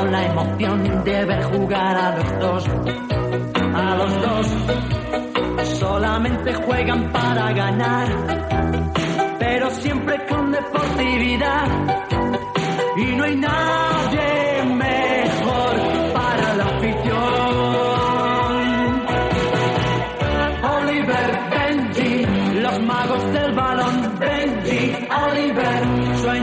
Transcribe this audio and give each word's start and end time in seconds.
Con 0.00 0.12
la 0.12 0.24
emoción 0.24 1.04
de 1.04 1.24
ver 1.26 1.42
jugar 1.44 1.96
a 1.96 2.16
los 2.16 2.40
dos. 2.40 2.64
A 3.74 3.96
los 3.96 4.22
dos 4.22 4.46
solamente 5.78 6.54
juegan 6.54 7.12
para 7.12 7.52
ganar, 7.52 8.08
pero 9.38 9.70
siempre 9.70 10.26
con 10.26 10.52
deportividad. 10.52 11.66
Y 12.96 13.04
no 13.16 13.24
hay 13.24 13.36
nadie 13.36 13.79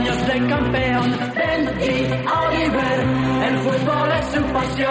sueños 0.08 0.26
de 0.26 0.48
campeón. 0.48 1.18
Benji, 1.34 2.06
Oliver, 2.40 3.00
el 3.48 3.58
fútbol 3.58 4.12
es 4.12 4.26
su 4.26 4.42
pasión. 4.52 4.88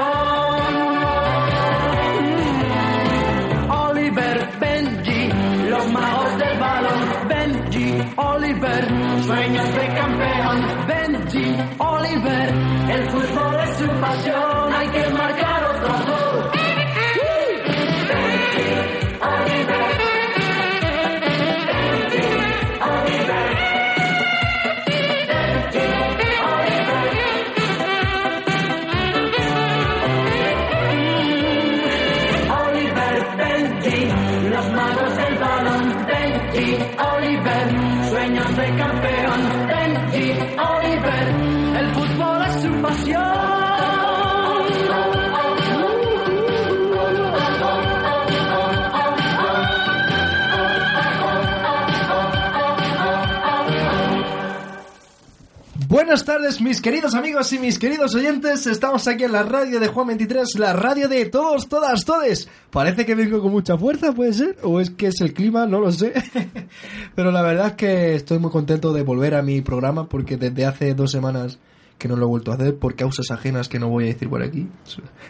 Oliver, 3.70 4.50
Benji, 4.60 5.30
los 5.70 5.92
magos 5.92 6.38
del 6.38 6.60
balón. 6.60 7.28
Benji, 7.28 8.14
Oliver, 8.16 8.88
sueños 9.26 9.76
de 9.76 9.88
campeón. 9.88 10.88
Benji, 10.88 11.58
Oliver, 11.80 12.54
el 12.90 13.10
fútbol 13.10 13.56
es 13.64 13.78
su 13.78 13.88
pasión. 14.00 14.74
Hay 14.74 14.88
que 14.90 15.10
marcar 15.10 15.64
otro 15.64 15.94
gol. 16.06 16.37
Buenas 56.08 56.24
tardes, 56.24 56.62
mis 56.62 56.80
queridos 56.80 57.16
amigos 57.16 57.52
y 57.52 57.60
mis 57.60 57.78
queridos 57.78 58.16
oyentes. 58.16 58.66
Estamos 58.66 59.06
aquí 59.10 59.26
en 59.26 59.34
la 59.34 59.44
radio 59.44 59.78
de 59.78 59.90
Juan 59.90 60.08
23, 60.08 60.58
la 60.58 60.72
radio 60.72 61.10
de 61.10 61.26
todos, 61.26 61.68
todas, 61.68 62.06
todes. 62.06 62.48
Parece 62.72 63.06
que 63.06 63.14
vengo 63.14 63.42
con 63.42 63.52
mucha 63.52 63.78
fuerza, 63.78 64.14
¿puede 64.14 64.32
ser? 64.32 64.56
¿O 64.64 64.80
es 64.80 64.90
que 64.90 65.08
es 65.08 65.20
el 65.20 65.34
clima? 65.34 65.66
No 65.66 65.82
lo 65.82 65.92
sé. 65.92 66.14
Pero 67.16 67.30
la 67.30 67.42
verdad 67.42 67.68
es 67.68 67.74
que 67.74 68.16
estoy 68.16 68.40
muy 68.40 68.52
contento 68.52 68.94
de 68.94 69.04
volver 69.04 69.36
a 69.36 69.42
mi 69.42 69.60
programa 69.60 70.08
porque 70.08 70.38
desde 70.38 70.66
hace 70.66 70.94
dos 70.94 71.12
semanas 71.12 71.60
que 71.98 72.08
no 72.08 72.16
lo 72.16 72.26
he 72.26 72.30
vuelto 72.30 72.52
a 72.52 72.56
hacer 72.56 72.76
por 72.78 72.96
causas 72.96 73.32
ajenas 73.32 73.70
que 73.70 73.80
no 73.80 73.90
voy 73.90 74.06
a 74.06 74.08
decir 74.08 74.30
por 74.30 74.44
aquí. 74.44 74.68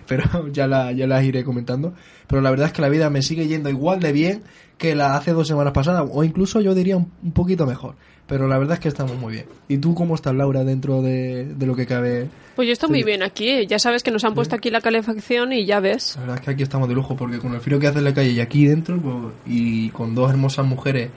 Pero 0.08 0.48
ya, 0.52 0.68
la, 0.68 0.92
ya 0.92 1.08
las 1.08 1.24
iré 1.24 1.44
comentando. 1.44 1.94
Pero 2.28 2.42
la 2.42 2.50
verdad 2.50 2.68
es 2.68 2.74
que 2.74 2.82
la 2.82 2.90
vida 2.90 3.10
me 3.10 3.22
sigue 3.22 3.48
yendo 3.48 3.70
igual 3.70 4.00
de 4.00 4.12
bien 4.12 4.44
que 4.78 4.96
la 4.96 5.16
hace 5.16 5.32
dos 5.32 5.48
semanas 5.48 5.74
pasadas. 5.74 6.10
O 6.12 6.24
incluso 6.24 6.62
yo 6.62 6.76
diría 6.76 6.98
un, 6.98 7.12
un 7.24 7.32
poquito 7.32 7.66
mejor. 7.66 7.96
Pero 8.28 8.48
la 8.48 8.58
verdad 8.58 8.74
es 8.74 8.80
que 8.82 8.90
estamos 8.90 9.18
muy 9.18 9.34
bien. 9.34 9.46
¿Y 9.70 9.78
tú 9.78 9.96
cómo 9.96 10.14
estás, 10.14 10.36
Laura, 10.36 10.66
dentro 10.66 11.02
de, 11.02 11.46
de 11.46 11.66
lo 11.66 11.76
que 11.76 11.86
cabe? 11.86 12.28
Pues 12.58 12.68
yo 12.68 12.74
estoy 12.74 12.90
muy 12.90 13.04
bien 13.04 13.24
aquí. 13.24 13.48
¿eh? 13.48 13.68
Ya 13.68 13.80
sabes 13.80 14.04
que 14.04 14.12
nos 14.12 14.26
han 14.26 14.34
puesto 14.34 14.54
aquí 14.54 14.70
la 14.70 14.82
calefacción 14.82 15.54
y 15.54 15.66
ya 15.66 15.80
ves. 15.80 16.16
La 16.16 16.22
verdad 16.22 16.36
es 16.40 16.42
que 16.42 16.52
aquí 16.52 16.64
estamos 16.64 16.90
de 16.90 16.96
lujo 16.96 17.16
porque 17.16 17.40
con 17.40 17.54
el 17.54 17.62
frío 17.62 17.80
que 17.80 17.88
hace 17.88 18.00
en 18.00 18.04
la 18.04 18.14
calle 18.14 18.32
y 18.32 18.42
aquí 18.42 18.68
dentro, 18.68 19.00
pues, 19.00 19.34
y 19.46 19.90
con 19.92 20.14
dos 20.14 20.30
hermosas 20.30 20.66
mujeres 20.66 21.12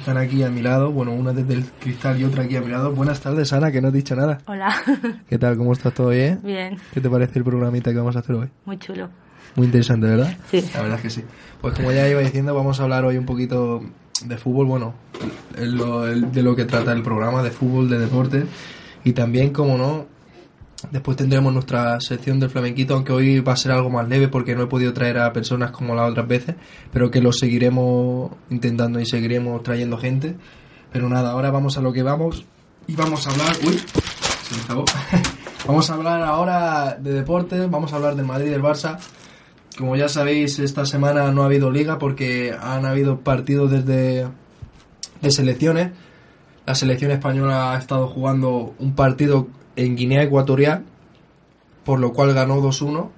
están 0.00 0.16
aquí 0.16 0.42
a 0.42 0.50
mi 0.50 0.62
lado, 0.62 0.90
bueno, 0.90 1.12
una 1.12 1.32
desde 1.32 1.54
el 1.54 1.64
cristal 1.78 2.18
y 2.20 2.24
otra 2.24 2.44
aquí 2.44 2.56
a 2.56 2.60
mi 2.62 2.68
lado. 2.70 2.90
Buenas 2.92 3.20
tardes, 3.20 3.52
Ana, 3.52 3.70
que 3.70 3.80
no 3.80 3.88
has 3.88 3.94
dicho 3.94 4.16
nada. 4.16 4.38
Hola, 4.46 4.74
¿Qué 5.28 5.38
tal? 5.38 5.56
¿Cómo 5.56 5.72
estás? 5.72 5.92
¿Todo 5.94 6.08
bien? 6.08 6.40
bien, 6.42 6.78
¿Qué 6.92 7.00
te 7.00 7.10
parece 7.10 7.38
el 7.38 7.44
programita 7.44 7.90
que 7.90 7.98
vamos 7.98 8.16
a 8.16 8.20
hacer 8.20 8.34
hoy? 8.36 8.48
muy 8.64 8.78
chulo. 8.78 9.08
Muy 9.56 9.66
interesante, 9.66 10.06
¿verdad? 10.06 10.36
Sí. 10.50 10.64
La 10.74 10.80
verdad 10.82 10.96
es 10.98 11.02
que 11.02 11.10
sí. 11.10 11.24
Pues 11.60 11.74
como 11.74 11.90
ya 11.92 12.08
iba 12.08 12.20
diciendo, 12.20 12.54
vamos 12.54 12.78
a 12.80 12.84
hablar 12.84 13.04
hoy 13.04 13.16
un 13.18 13.26
poquito 13.26 13.82
de 14.24 14.36
fútbol, 14.38 14.66
bueno, 14.66 14.94
el- 15.58 15.76
lo- 15.76 16.06
el- 16.06 16.30
de 16.32 16.42
lo 16.42 16.54
que 16.56 16.64
trata 16.64 16.92
el 16.92 17.02
programa, 17.02 17.42
de 17.42 17.50
fútbol, 17.50 17.90
de 17.90 17.98
deporte. 17.98 18.44
Y 19.04 19.12
también, 19.12 19.52
como 19.52 19.76
no, 19.76 20.06
después 20.90 21.16
tendremos 21.16 21.52
nuestra 21.52 22.00
sección 22.00 22.40
del 22.40 22.50
flamenquito, 22.50 22.94
aunque 22.94 23.12
hoy 23.12 23.40
va 23.40 23.52
a 23.52 23.56
ser 23.56 23.72
algo 23.72 23.90
más 23.90 24.08
leve 24.08 24.28
porque 24.28 24.54
no 24.54 24.62
he 24.62 24.66
podido 24.66 24.92
traer 24.92 25.18
a 25.18 25.32
personas 25.32 25.70
como 25.70 25.94
las 25.94 26.10
otras 26.10 26.26
veces, 26.26 26.56
pero 26.92 27.10
que 27.10 27.20
lo 27.20 27.32
seguiremos 27.32 28.32
intentando 28.50 29.00
y 29.00 29.06
seguiremos 29.06 29.62
trayendo 29.62 29.98
gente. 29.98 30.36
Pero 30.92 31.08
nada, 31.08 31.32
ahora 31.32 31.50
vamos 31.50 31.78
a 31.78 31.80
lo 31.80 31.92
que 31.92 32.02
vamos 32.02 32.44
y 32.86 32.94
vamos 32.96 33.26
a 33.26 33.30
hablar... 33.30 33.56
Uy, 33.66 33.78
se 33.78 34.56
me 34.56 34.62
acabó. 34.62 34.84
vamos 35.66 35.90
a 35.90 35.94
hablar 35.94 36.22
ahora 36.22 36.96
de 37.00 37.12
deporte, 37.12 37.66
vamos 37.66 37.92
a 37.92 37.96
hablar 37.96 38.16
del 38.16 38.26
Madrid 38.26 38.48
y 38.48 38.50
del 38.50 38.62
Barça. 38.62 38.98
Como 39.78 39.96
ya 39.96 40.08
sabéis, 40.08 40.58
esta 40.58 40.84
semana 40.84 41.30
no 41.30 41.42
ha 41.42 41.46
habido 41.46 41.70
liga 41.70 41.98
porque 41.98 42.54
han 42.60 42.84
habido 42.86 43.20
partidos 43.20 43.70
desde 43.70 44.28
de 45.20 45.30
selecciones. 45.30 45.92
La 46.66 46.74
selección 46.74 47.10
española 47.10 47.72
ha 47.72 47.78
estado 47.78 48.08
jugando 48.08 48.74
un 48.78 48.94
partido 48.94 49.48
en 49.76 49.96
Guinea 49.96 50.22
Ecuatorial, 50.22 50.84
por 51.84 52.00
lo 52.00 52.12
cual 52.12 52.34
ganó 52.34 52.60
2-1. 52.60 53.08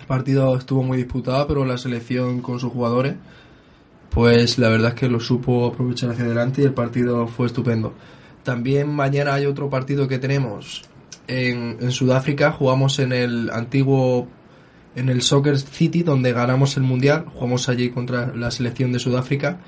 El 0.00 0.06
partido 0.06 0.56
estuvo 0.56 0.82
muy 0.82 0.98
disputado, 0.98 1.46
pero 1.46 1.64
la 1.64 1.78
selección 1.78 2.40
con 2.40 2.58
sus 2.58 2.72
jugadores, 2.72 3.14
pues 4.10 4.58
la 4.58 4.68
verdad 4.68 4.90
es 4.90 4.94
que 4.94 5.08
lo 5.08 5.20
supo 5.20 5.66
aprovechar 5.66 6.10
hacia 6.10 6.24
adelante 6.24 6.62
y 6.62 6.64
el 6.64 6.74
partido 6.74 7.26
fue 7.26 7.46
estupendo. 7.46 7.94
También 8.42 8.88
mañana 8.88 9.34
hay 9.34 9.46
otro 9.46 9.70
partido 9.70 10.08
que 10.08 10.18
tenemos 10.18 10.82
en, 11.28 11.76
en 11.80 11.92
Sudáfrica. 11.92 12.52
Jugamos 12.52 12.98
en 12.98 13.12
el 13.12 13.50
antiguo 13.50 14.26
en 14.96 15.08
el 15.08 15.22
Soccer 15.22 15.58
City 15.58 16.02
donde 16.02 16.32
ganamos 16.32 16.76
el 16.76 16.82
mundial. 16.82 17.26
Jugamos 17.32 17.68
allí 17.68 17.90
contra 17.90 18.34
la 18.34 18.50
selección 18.50 18.92
de 18.92 18.98
Sudáfrica 18.98 19.60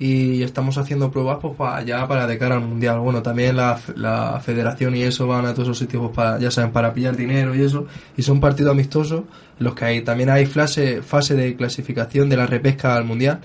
y 0.00 0.42
estamos 0.42 0.78
haciendo 0.78 1.10
pruebas 1.12 1.38
pues 1.40 1.54
para 1.56 1.82
ya 1.82 2.08
para 2.08 2.26
de 2.26 2.38
cara 2.38 2.54
al 2.56 2.62
mundial. 2.62 2.98
Bueno, 3.00 3.22
también 3.22 3.54
la, 3.56 3.78
la 3.94 4.40
federación 4.42 4.96
y 4.96 5.02
eso 5.02 5.26
van 5.28 5.44
a 5.46 5.52
todos 5.52 5.68
esos 5.68 5.78
sitios 5.78 6.02
pues, 6.02 6.16
para 6.16 6.38
ya 6.38 6.50
saben 6.50 6.72
para 6.72 6.92
pillar 6.94 7.16
dinero 7.16 7.54
y 7.54 7.62
eso 7.62 7.86
y 8.16 8.22
son 8.22 8.40
partidos 8.40 8.72
amistosos 8.72 9.24
los 9.58 9.74
que 9.74 9.84
hay 9.84 10.00
también 10.02 10.30
hay 10.30 10.46
fase 10.46 11.02
fase 11.02 11.34
de 11.36 11.54
clasificación 11.54 12.28
de 12.30 12.36
la 12.38 12.46
repesca 12.46 12.94
al 12.96 13.04
mundial 13.04 13.40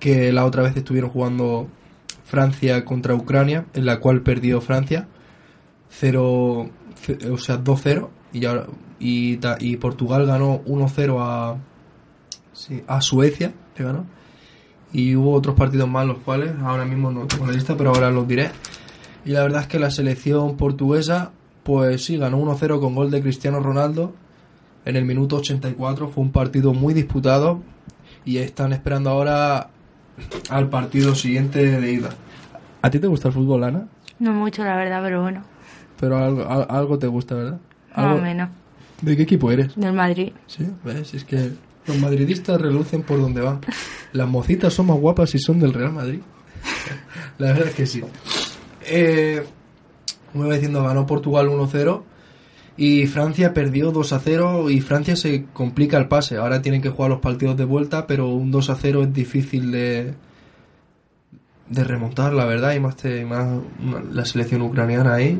que 0.00 0.32
la 0.32 0.44
otra 0.46 0.62
vez 0.62 0.74
estuvieron 0.76 1.10
jugando 1.10 1.68
Francia 2.24 2.84
contra 2.84 3.14
Ucrania, 3.14 3.66
en 3.74 3.84
la 3.86 4.00
cual 4.00 4.22
perdió 4.22 4.60
Francia 4.60 5.06
0, 5.90 6.70
ce- 7.04 7.30
o 7.30 7.38
sea, 7.38 7.56
2-0 7.62 8.08
y, 8.32 8.44
ahora- 8.44 8.66
y, 9.00 9.38
y 9.60 9.76
Portugal 9.76 10.26
ganó 10.26 10.62
1-0 10.66 11.16
a, 11.20 11.56
sí, 12.52 12.82
a 12.86 13.00
Suecia, 13.00 13.52
le 13.76 13.84
ganó. 13.84 14.06
Y 14.92 15.14
hubo 15.16 15.32
otros 15.34 15.54
partidos 15.54 15.88
más, 15.88 16.06
los 16.06 16.18
cuales 16.18 16.52
ahora 16.62 16.84
mismo 16.84 17.10
no 17.10 17.26
tengo 17.26 17.46
la 17.46 17.52
lista, 17.52 17.76
pero 17.76 17.90
ahora 17.90 18.10
los 18.10 18.26
diré. 18.26 18.50
Y 19.24 19.30
la 19.30 19.42
verdad 19.42 19.62
es 19.62 19.66
que 19.66 19.78
la 19.78 19.90
selección 19.90 20.56
portuguesa, 20.56 21.30
pues 21.62 22.04
sí, 22.04 22.16
ganó 22.16 22.38
1-0 22.38 22.80
con 22.80 22.94
gol 22.94 23.10
de 23.10 23.20
Cristiano 23.20 23.60
Ronaldo 23.60 24.14
en 24.86 24.96
el 24.96 25.04
minuto 25.04 25.36
84. 25.36 26.08
Fue 26.08 26.22
un 26.24 26.32
partido 26.32 26.72
muy 26.72 26.94
disputado 26.94 27.60
y 28.24 28.38
están 28.38 28.72
esperando 28.72 29.10
ahora 29.10 29.68
al 30.48 30.68
partido 30.70 31.14
siguiente 31.14 31.80
de 31.80 31.92
ida. 31.92 32.10
¿A 32.80 32.90
ti 32.90 32.98
te 32.98 33.06
gusta 33.06 33.28
el 33.28 33.34
fútbol, 33.34 33.64
Ana? 33.64 33.86
No 34.18 34.32
mucho, 34.32 34.64
la 34.64 34.76
verdad, 34.76 35.02
pero 35.02 35.20
bueno. 35.22 35.42
Pero 36.00 36.16
algo, 36.16 36.48
al- 36.48 36.66
algo 36.70 36.98
te 36.98 37.06
gusta, 37.08 37.34
¿verdad? 37.34 37.58
Más 37.90 37.98
¿Algo- 38.06 38.18
o 38.18 38.22
menos. 38.22 38.48
¿De 39.02 39.16
qué 39.16 39.22
equipo 39.24 39.50
eres? 39.52 39.76
Del 39.76 39.92
Madrid. 39.92 40.32
Sí, 40.46 40.66
ves, 40.84 41.12
es 41.14 41.24
que 41.24 41.52
los 41.88 41.98
madridistas 41.98 42.60
relucen 42.60 43.02
por 43.02 43.20
donde 43.20 43.40
van. 43.40 43.60
Las 44.12 44.28
mocitas 44.28 44.72
son 44.74 44.86
más 44.86 44.98
guapas 44.98 45.30
si 45.30 45.38
son 45.38 45.58
del 45.58 45.72
Real 45.74 45.92
Madrid. 45.92 46.20
La 47.38 47.48
verdad 47.48 47.68
es 47.68 47.74
que 47.74 47.86
sí. 47.86 48.02
Eh, 48.86 49.42
como 50.32 50.44
iba 50.46 50.54
diciendo, 50.54 50.82
ganó 50.84 51.06
Portugal 51.06 51.48
1-0 51.48 52.02
y 52.76 53.06
Francia 53.06 53.52
perdió 53.54 53.92
2-0 53.92 54.70
y 54.72 54.80
Francia 54.80 55.16
se 55.16 55.46
complica 55.52 55.96
el 55.98 56.06
pase. 56.08 56.36
Ahora 56.36 56.62
tienen 56.62 56.80
que 56.82 56.90
jugar 56.90 57.10
los 57.10 57.20
partidos 57.20 57.56
de 57.56 57.64
vuelta, 57.64 58.06
pero 58.06 58.28
un 58.28 58.52
2-0 58.52 59.02
es 59.02 59.12
difícil 59.12 59.70
de 59.72 60.14
de 61.68 61.84
remontar, 61.84 62.32
la 62.32 62.46
verdad, 62.46 62.72
y 62.74 62.80
más, 62.80 62.96
te- 62.96 63.26
más 63.26 63.46
la 64.12 64.24
selección 64.24 64.62
ucraniana 64.62 65.14
ahí. 65.14 65.38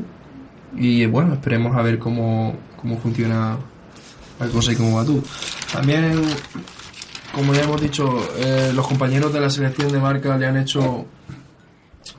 Y 0.77 1.07
bueno, 1.07 1.33
esperemos 1.33 1.75
a 1.75 1.81
ver 1.81 1.99
cómo, 1.99 2.55
cómo 2.77 2.99
funciona 2.99 3.57
la 4.39 4.47
cosa 4.49 4.73
y 4.73 4.77
cómo 4.77 4.97
va 4.99 5.07
tú. 5.07 5.23
También, 5.73 6.23
como 7.35 7.55
ya 7.55 7.63
hemos 7.63 7.81
dicho, 7.81 8.19
eh, 8.39 8.73
los 8.75 8.87
compañeros 8.87 9.33
de 9.33 9.41
la 9.41 9.51
selección 9.51 9.93
de 9.93 9.99
marca 9.99 10.37
le 10.37 10.47
han 10.47 10.57
hecho 10.57 11.07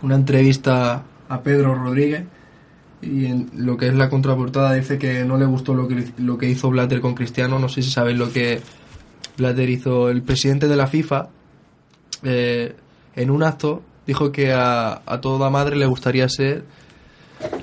una 0.02 0.16
entrevista 0.16 1.04
a 1.28 1.42
Pedro 1.42 1.76
Rodríguez 1.76 2.26
y 3.02 3.26
en 3.26 3.50
lo 3.56 3.78
que 3.78 3.88
es 3.88 3.94
la 3.94 4.10
contraportada 4.10 4.74
dice 4.74 4.98
que 4.98 5.24
no 5.26 5.38
le 5.38 5.46
gustó 5.46 5.74
lo 5.74 5.88
que, 5.88 6.12
lo 6.18 6.38
que 6.38 6.50
hizo 6.50 6.70
Blatter 6.70 7.02
con 7.02 7.16
Cristiano. 7.16 7.60
No 7.60 7.70
sé 7.70 7.82
si 7.82 7.90
sabéis 7.90 8.18
lo 8.18 8.32
que 8.32 8.62
Blatter 9.38 9.70
hizo. 9.70 10.10
El 10.10 10.22
presidente 10.22 10.68
de 10.68 10.76
la 10.76 10.88
FIFA, 10.88 11.30
eh, 12.24 12.76
en 13.16 13.32
un 13.32 13.44
acto, 13.44 13.82
dijo 14.06 14.32
que 14.32 14.52
a, 14.54 15.02
a 15.06 15.22
toda 15.22 15.50
madre 15.50 15.76
le 15.76 15.86
gustaría 15.86 16.28
ser 16.30 16.66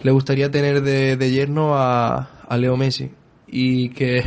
le 0.02 0.10
gustaría 0.10 0.50
tener 0.50 0.82
de, 0.82 1.16
de 1.16 1.30
yerno 1.30 1.76
a, 1.76 2.30
a 2.48 2.56
Leo 2.56 2.76
Messi 2.76 3.10
y 3.46 3.90
que 3.90 4.24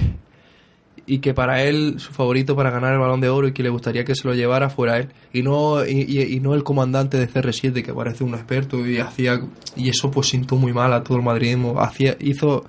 y 1.10 1.20
que 1.20 1.34
para 1.34 1.64
él 1.64 1.96
su 1.98 2.14
favorito 2.14 2.56
para 2.56 2.70
ganar 2.70 2.94
el 2.94 3.00
balón 3.00 3.20
de 3.20 3.30
oro 3.30 3.48
y 3.48 3.52
que 3.52 3.64
le 3.64 3.70
gustaría 3.70 4.06
que 4.06 4.14
se 4.14 4.28
lo 4.28 4.36
llevara 4.36 4.70
fuera 4.70 4.98
él 4.98 5.10
y 5.34 5.42
no 5.42 5.84
y, 5.86 6.40
no 6.40 6.54
el 6.54 6.64
comandante 6.64 7.18
de 7.18 7.28
CR7 7.28 7.84
que 7.84 7.94
parece 7.94 8.24
un 8.24 8.36
experto 8.36 8.86
y 8.86 9.00
hacía 9.00 9.42
y 9.76 9.90
eso 9.90 10.12
pues 10.12 10.28
sintó 10.28 10.56
muy 10.56 10.72
mal 10.72 10.94
a 10.94 11.04
todo 11.04 11.18
el 11.18 11.24
madridismo 11.24 11.82
hacía 11.82 12.16
hizo 12.20 12.66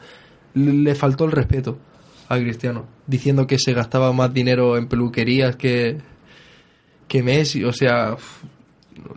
le 0.54 0.94
faltó 0.94 1.26
el 1.26 1.32
respeto 1.32 1.78
a 2.28 2.38
Cristiano 2.38 2.86
diciendo 3.06 3.46
que 3.46 3.58
se 3.58 3.74
gastaba 3.74 4.12
más 4.12 4.32
dinero 4.32 4.78
en 4.78 4.88
peluquerías 4.88 5.56
que 5.56 5.98
que 7.08 7.22
Messi 7.22 7.62
o 7.64 7.72
sea 7.72 8.16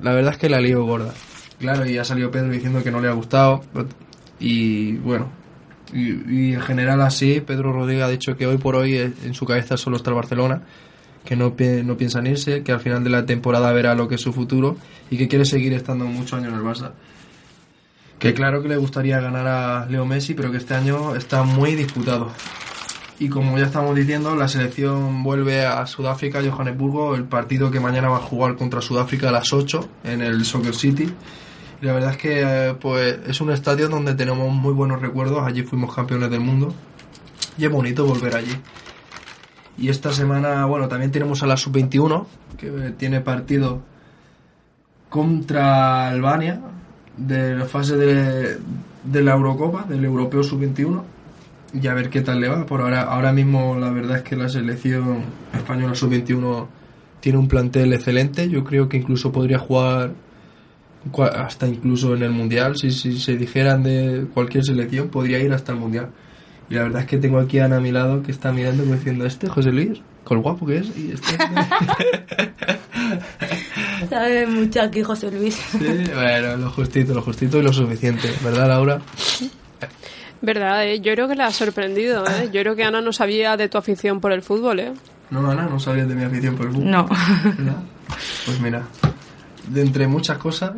la 0.01 0.13
verdad 0.13 0.33
es 0.33 0.37
que 0.37 0.49
la 0.49 0.59
lío 0.59 0.83
gorda. 0.85 1.13
Claro, 1.59 1.85
y 1.85 1.97
ha 1.97 2.03
salido 2.03 2.31
Pedro 2.31 2.49
diciendo 2.49 2.83
que 2.83 2.91
no 2.91 2.99
le 2.99 3.07
ha 3.07 3.13
gustado. 3.13 3.63
Y 4.39 4.93
bueno, 4.97 5.29
y, 5.93 6.49
y 6.49 6.53
en 6.53 6.61
general 6.61 7.01
así, 7.01 7.41
Pedro 7.41 7.71
Rodríguez 7.71 8.03
ha 8.03 8.09
dicho 8.09 8.35
que 8.35 8.47
hoy 8.47 8.57
por 8.57 8.75
hoy 8.75 8.95
eh, 8.95 9.13
en 9.23 9.33
su 9.33 9.45
cabeza 9.45 9.77
solo 9.77 9.97
está 9.97 10.09
el 10.09 10.15
Barcelona, 10.15 10.63
que 11.25 11.35
no, 11.35 11.55
no 11.83 11.97
piensa 11.97 12.19
en 12.19 12.27
irse, 12.27 12.63
que 12.63 12.71
al 12.71 12.79
final 12.79 13.03
de 13.03 13.09
la 13.09 13.25
temporada 13.25 13.71
verá 13.71 13.95
lo 13.95 14.07
que 14.07 14.15
es 14.15 14.21
su 14.21 14.33
futuro 14.33 14.77
y 15.09 15.17
que 15.17 15.27
quiere 15.27 15.45
seguir 15.45 15.73
estando 15.73 16.05
muchos 16.05 16.33
años 16.33 16.53
en 16.53 16.59
el 16.59 16.65
Barça. 16.65 16.91
Que 18.19 18.33
claro 18.33 18.61
que 18.61 18.69
le 18.69 18.77
gustaría 18.77 19.19
ganar 19.19 19.47
a 19.47 19.85
Leo 19.89 20.05
Messi, 20.05 20.33
pero 20.33 20.51
que 20.51 20.57
este 20.57 20.73
año 20.73 21.15
está 21.15 21.43
muy 21.43 21.75
disputado. 21.75 22.31
Y 23.19 23.29
como 23.29 23.57
ya 23.57 23.65
estamos 23.65 23.95
diciendo, 23.95 24.35
la 24.35 24.47
selección 24.47 25.23
vuelve 25.23 25.65
a 25.65 25.85
Sudáfrica, 25.85 26.41
Johannesburgo, 26.41 27.15
el 27.15 27.25
partido 27.25 27.69
que 27.69 27.79
mañana 27.79 28.09
va 28.09 28.17
a 28.17 28.21
jugar 28.21 28.55
contra 28.55 28.81
Sudáfrica 28.81 29.29
a 29.29 29.31
las 29.31 29.53
8 29.53 29.87
en 30.05 30.21
el 30.21 30.45
Soccer 30.45 30.73
City. 30.73 31.13
La 31.83 31.91
verdad 31.91 32.11
es 32.11 32.17
que 32.17 32.41
eh, 32.41 32.73
pues 32.79 33.19
es 33.27 33.41
un 33.41 33.51
estadio 33.51 33.89
donde 33.89 34.15
tenemos 34.15 34.49
muy 34.53 34.73
buenos 34.73 35.01
recuerdos, 35.01 35.45
allí 35.45 35.63
fuimos 35.63 35.93
campeones 35.93 36.29
del 36.29 36.39
mundo 36.39 36.73
y 37.57 37.65
es 37.65 37.69
bonito 37.69 38.05
volver 38.05 38.37
allí. 38.37 38.55
Y 39.77 39.89
esta 39.89 40.13
semana, 40.13 40.65
bueno, 40.65 40.87
también 40.87 41.11
tenemos 41.11 41.43
a 41.43 41.45
la 41.45 41.57
Sub-21, 41.57 42.25
que 42.55 42.67
eh, 42.67 42.93
tiene 42.97 43.19
partido 43.19 43.81
contra 45.09 46.07
Albania 46.07 46.61
de 47.17 47.53
la 47.53 47.65
fase 47.65 47.97
de, 47.97 48.59
de 49.03 49.21
la 49.21 49.33
Eurocopa, 49.33 49.83
del 49.83 50.05
Europeo 50.05 50.41
Sub-21 50.41 51.03
y 51.73 51.85
a 51.87 51.93
ver 51.93 52.09
qué 52.09 52.21
tal 52.21 52.39
le 52.39 52.47
va. 52.47 52.65
Por 52.65 52.79
ahora, 52.79 53.01
ahora 53.01 53.33
mismo 53.33 53.77
la 53.77 53.89
verdad 53.89 54.19
es 54.19 54.23
que 54.23 54.37
la 54.37 54.47
selección 54.47 55.25
española 55.53 55.95
sub-21 55.95 56.65
tiene 57.19 57.39
un 57.39 57.49
plantel 57.49 57.91
excelente. 57.91 58.47
Yo 58.47 58.63
creo 58.63 58.87
que 58.87 58.95
incluso 58.95 59.33
podría 59.33 59.59
jugar 59.59 60.13
hasta 61.35 61.67
incluso 61.67 62.15
en 62.15 62.23
el 62.23 62.31
mundial. 62.31 62.75
Si, 62.77 62.91
si 62.91 63.19
se 63.19 63.37
dijeran 63.37 63.83
de 63.83 64.25
cualquier 64.33 64.63
selección, 64.63 65.09
podría 65.09 65.39
ir 65.39 65.53
hasta 65.53 65.71
el 65.71 65.79
mundial. 65.79 66.09
Y 66.69 66.75
la 66.75 66.83
verdad 66.83 67.01
es 67.01 67.07
que 67.07 67.17
tengo 67.17 67.39
aquí 67.39 67.59
a 67.59 67.65
Ana 67.65 67.77
a 67.77 67.81
mi 67.81 67.91
lado 67.91 68.23
que 68.23 68.31
está 68.31 68.51
mirando 68.51 68.83
como 68.83 68.95
diciendo, 68.95 69.25
este 69.25 69.47
José 69.47 69.71
Luis, 69.71 70.01
con 70.23 70.37
lo 70.37 70.43
guapo 70.43 70.65
que 70.65 70.77
es. 70.77 70.97
Y 70.97 71.11
este... 71.11 71.37
Sabe 74.09 74.47
mucho 74.47 74.81
aquí 74.81 75.03
José 75.03 75.31
Luis. 75.31 75.55
Sí, 75.55 76.03
bueno, 76.13 76.57
lo 76.57 76.69
justito, 76.71 77.13
lo 77.13 77.21
justito 77.21 77.59
y 77.59 77.63
lo 77.63 77.73
suficiente. 77.73 78.29
¿Verdad, 78.43 78.67
Laura? 78.67 79.01
Verdad, 80.41 80.85
¿eh? 80.85 80.99
yo 80.99 81.13
creo 81.13 81.27
que 81.27 81.35
la 81.35 81.47
ha 81.47 81.51
sorprendido. 81.51 82.25
¿eh? 82.27 82.49
Yo 82.51 82.61
creo 82.61 82.75
que 82.75 82.83
Ana 82.83 83.01
no 83.01 83.13
sabía 83.13 83.55
de 83.55 83.69
tu 83.69 83.77
afición 83.77 84.19
por 84.19 84.33
el 84.33 84.41
fútbol. 84.41 84.79
¿eh? 84.79 84.93
No, 85.29 85.49
Ana, 85.49 85.67
no 85.67 85.79
sabías 85.79 86.07
de 86.07 86.15
mi 86.15 86.23
afición 86.23 86.55
por 86.55 86.67
el 86.67 86.73
fútbol. 86.73 86.91
No. 86.91 87.07
¿verdad? 87.07 87.77
Pues 88.45 88.59
mira, 88.59 88.83
de 89.67 89.81
entre 89.81 90.07
muchas 90.07 90.37
cosas, 90.37 90.71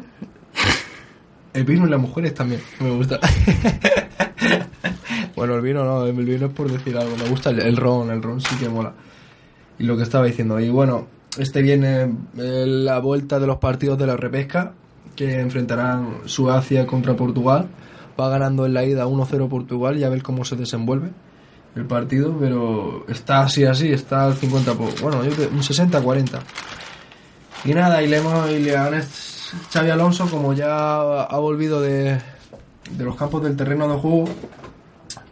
el 1.54 1.64
vino 1.64 1.88
y 1.88 1.90
las 1.90 2.00
mujeres 2.02 2.34
también 2.34 2.62
me 2.80 2.92
gusta. 2.92 3.20
bueno, 5.36 5.56
el 5.56 5.62
vino 5.62 5.84
no, 5.84 6.06
el 6.06 6.14
vino 6.14 6.46
es 6.48 6.54
por 6.54 6.72
decir 6.72 6.98
algo, 6.98 7.16
me 7.18 7.30
gusta 7.30 7.50
el, 7.50 7.60
el 7.62 7.78
ron, 7.78 8.10
el 8.12 8.22
ron 8.22 8.42
sí 8.42 8.56
que 8.58 8.70
mola. 8.70 8.94
Y 9.80 9.84
lo 9.84 9.98
que 9.98 10.04
estaba 10.04 10.26
diciendo, 10.26 10.60
y 10.60 10.70
bueno, 10.70 11.08
este 11.38 11.62
viene 11.62 12.04
eh, 12.38 12.66
la 12.68 13.00
vuelta 13.00 13.40
de 13.40 13.48
los 13.48 13.58
partidos 13.58 13.98
de 13.98 14.08
la 14.08 14.16
repesca, 14.18 14.74
que 15.16 15.40
enfrentarán 15.40 16.20
Suecia 16.26 16.86
contra 16.86 17.16
Portugal. 17.16 17.68
Va 18.20 18.30
ganando 18.30 18.66
en 18.66 18.74
la 18.74 18.86
ida 18.86 19.06
1-0 19.06 19.50
Portugal 19.50 19.98
y 19.98 20.06
a 20.06 20.10
ver 20.10 20.24
cómo 20.24 20.46
se 20.46 20.56
desenvuelve 20.56 21.10
el 21.76 21.86
partido, 21.86 22.34
pero 22.40 23.04
está 23.10 23.42
así, 23.42 23.66
así, 23.66 23.92
está 23.92 24.26
al 24.28 24.36
50, 24.36 24.74
po- 24.76 24.90
bueno, 25.02 25.22
yo 25.26 25.32
un 25.52 25.60
60-40. 25.60 26.40
Y 27.64 27.74
nada, 27.74 28.04
y 28.04 28.08
le 28.08 28.18
hemos, 28.18 28.52
y 28.52 28.60
le 28.60 28.76
han 28.76 29.02
Xavi 29.72 29.90
Alonso, 29.90 30.28
como 30.30 30.54
ya 30.54 31.22
ha 31.22 31.38
volvido 31.40 31.82
de, 31.82 32.20
de 32.92 33.04
los 33.04 33.16
campos 33.16 33.44
del 33.44 33.56
terreno 33.56 33.88
de 33.88 33.98
juego, 33.98 34.26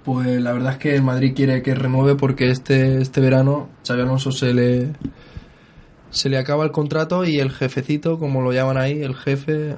pues 0.03 0.41
la 0.41 0.53
verdad 0.53 0.73
es 0.73 0.77
que 0.79 0.95
el 0.95 1.03
Madrid 1.03 1.33
quiere 1.35 1.61
que 1.61 1.75
renueve 1.75 2.15
porque 2.15 2.49
este, 2.49 3.01
este 3.01 3.21
verano 3.21 3.69
Xavi 3.87 4.01
Alonso 4.01 4.31
se 4.31 4.53
le, 4.53 4.93
se 6.09 6.29
le 6.29 6.37
acaba 6.37 6.63
el 6.63 6.71
contrato 6.71 7.25
y 7.25 7.39
el 7.39 7.51
jefecito, 7.51 8.19
como 8.19 8.41
lo 8.41 8.51
llaman 8.51 8.77
ahí, 8.77 9.01
el 9.01 9.15
jefe 9.15 9.75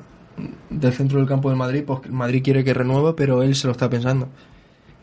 del 0.69 0.93
centro 0.93 1.19
del 1.19 1.27
campo 1.27 1.49
del 1.49 1.57
Madrid, 1.57 1.83
pues 1.85 2.01
el 2.05 2.11
Madrid 2.11 2.41
quiere 2.43 2.63
que 2.63 2.73
renueve, 2.73 3.13
pero 3.15 3.43
él 3.43 3.55
se 3.55 3.67
lo 3.67 3.71
está 3.71 3.89
pensando. 3.89 4.27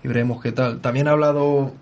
Y 0.02 0.08
veremos 0.08 0.42
qué 0.42 0.52
tal. 0.52 0.80
También 0.80 1.08
ha 1.08 1.12
hablado 1.12 1.72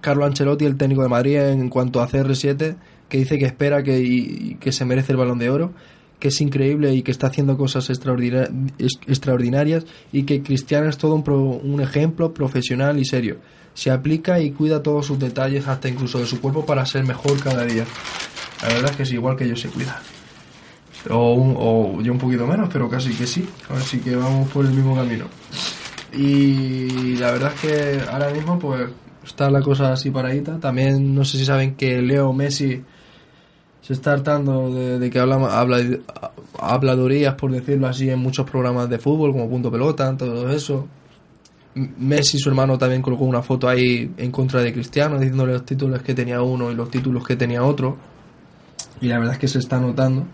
Carlo 0.00 0.24
Ancelotti, 0.24 0.64
el 0.64 0.76
técnico 0.76 1.02
de 1.02 1.08
Madrid, 1.08 1.36
en 1.36 1.68
cuanto 1.68 2.00
a 2.00 2.08
CR7, 2.08 2.76
que 3.10 3.18
dice 3.18 3.38
que 3.38 3.44
espera 3.44 3.82
que, 3.82 4.00
y- 4.00 4.56
que 4.58 4.72
se 4.72 4.86
merece 4.86 5.12
el 5.12 5.18
balón 5.18 5.38
de 5.38 5.50
oro, 5.50 5.72
que 6.18 6.28
es 6.28 6.40
increíble 6.40 6.94
y 6.94 7.02
que 7.02 7.10
está 7.10 7.26
haciendo 7.26 7.56
cosas 7.58 7.90
extraordinarias 7.90 9.84
y 10.12 10.22
que 10.24 10.42
Cristiano 10.42 10.88
es 10.88 10.96
todo 10.98 11.14
un, 11.14 11.22
pro- 11.24 11.38
un 11.40 11.80
ejemplo 11.80 12.32
profesional 12.34 12.98
y 12.98 13.04
serio. 13.04 13.36
Se 13.74 13.90
aplica 13.90 14.40
y 14.40 14.50
cuida 14.50 14.82
todos 14.82 15.06
sus 15.06 15.18
detalles, 15.18 15.68
hasta 15.68 15.88
incluso 15.88 16.18
de 16.18 16.26
su 16.26 16.40
cuerpo, 16.40 16.66
para 16.66 16.84
ser 16.86 17.04
mejor 17.04 17.40
cada 17.42 17.64
día. 17.64 17.84
La 18.62 18.68
verdad 18.68 18.90
es 18.90 18.96
que 18.96 19.02
es 19.04 19.12
igual 19.12 19.36
que 19.36 19.44
ellos 19.44 19.60
se 19.60 19.68
cuidan. 19.68 19.96
O, 21.08 21.32
un- 21.34 21.54
o 21.58 22.02
yo 22.02 22.12
un 22.12 22.18
poquito 22.18 22.46
menos, 22.46 22.68
pero 22.70 22.88
casi 22.90 23.14
que 23.14 23.26
sí. 23.26 23.48
Así 23.70 23.98
que 24.00 24.14
vamos 24.16 24.50
por 24.50 24.66
el 24.66 24.72
mismo 24.72 24.94
camino. 24.94 25.26
Y 26.12 27.16
la 27.16 27.30
verdad 27.30 27.52
es 27.54 27.60
que 27.60 28.00
ahora 28.10 28.30
mismo 28.30 28.58
pues 28.58 28.90
está 29.24 29.50
la 29.50 29.62
cosa 29.62 29.92
así 29.92 30.10
paradita. 30.10 30.58
También 30.58 31.14
no 31.14 31.24
sé 31.24 31.38
si 31.38 31.44
saben 31.44 31.74
que 31.76 32.02
Leo 32.02 32.32
Messi 32.32 32.82
se 33.82 33.94
está 33.94 34.12
hartando 34.12 34.72
de, 34.72 35.10
que 35.10 35.18
habla, 35.18 35.36
habla 35.58 35.78
habladurías, 36.58 37.34
por 37.34 37.50
decirlo 37.50 37.86
así, 37.86 38.10
en 38.10 38.18
muchos 38.18 38.48
programas 38.48 38.88
de 38.88 38.98
fútbol, 38.98 39.32
como 39.32 39.48
Punto 39.48 39.70
Pelota, 39.70 40.16
todo 40.16 40.50
eso. 40.50 40.86
Messi, 41.74 42.38
su 42.38 42.48
hermano, 42.48 42.76
también 42.76 43.00
colocó 43.00 43.24
una 43.24 43.42
foto 43.42 43.68
ahí 43.68 44.12
en 44.16 44.30
contra 44.30 44.60
de 44.60 44.72
Cristiano, 44.72 45.18
diciéndole 45.18 45.52
los 45.54 45.64
títulos 45.64 46.02
que 46.02 46.14
tenía 46.14 46.42
uno 46.42 46.70
y 46.70 46.74
los 46.74 46.90
títulos 46.90 47.26
que 47.26 47.36
tenía 47.36 47.62
otro. 47.62 47.96
Y 49.00 49.06
la 49.06 49.18
verdad 49.18 49.34
es 49.34 49.38
que 49.38 49.48
se 49.48 49.58
está 49.58 49.80
notando 49.80 50.26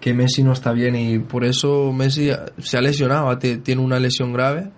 que 0.00 0.12
Messi 0.12 0.42
no 0.42 0.52
está 0.52 0.72
bien 0.72 0.94
y 0.94 1.18
por 1.18 1.44
eso 1.44 1.92
Messi 1.92 2.30
se 2.58 2.76
ha 2.76 2.80
lesionado, 2.80 3.36
tiene 3.38 3.80
una 3.80 3.98
lesión 3.98 4.32
grave, 4.32 4.70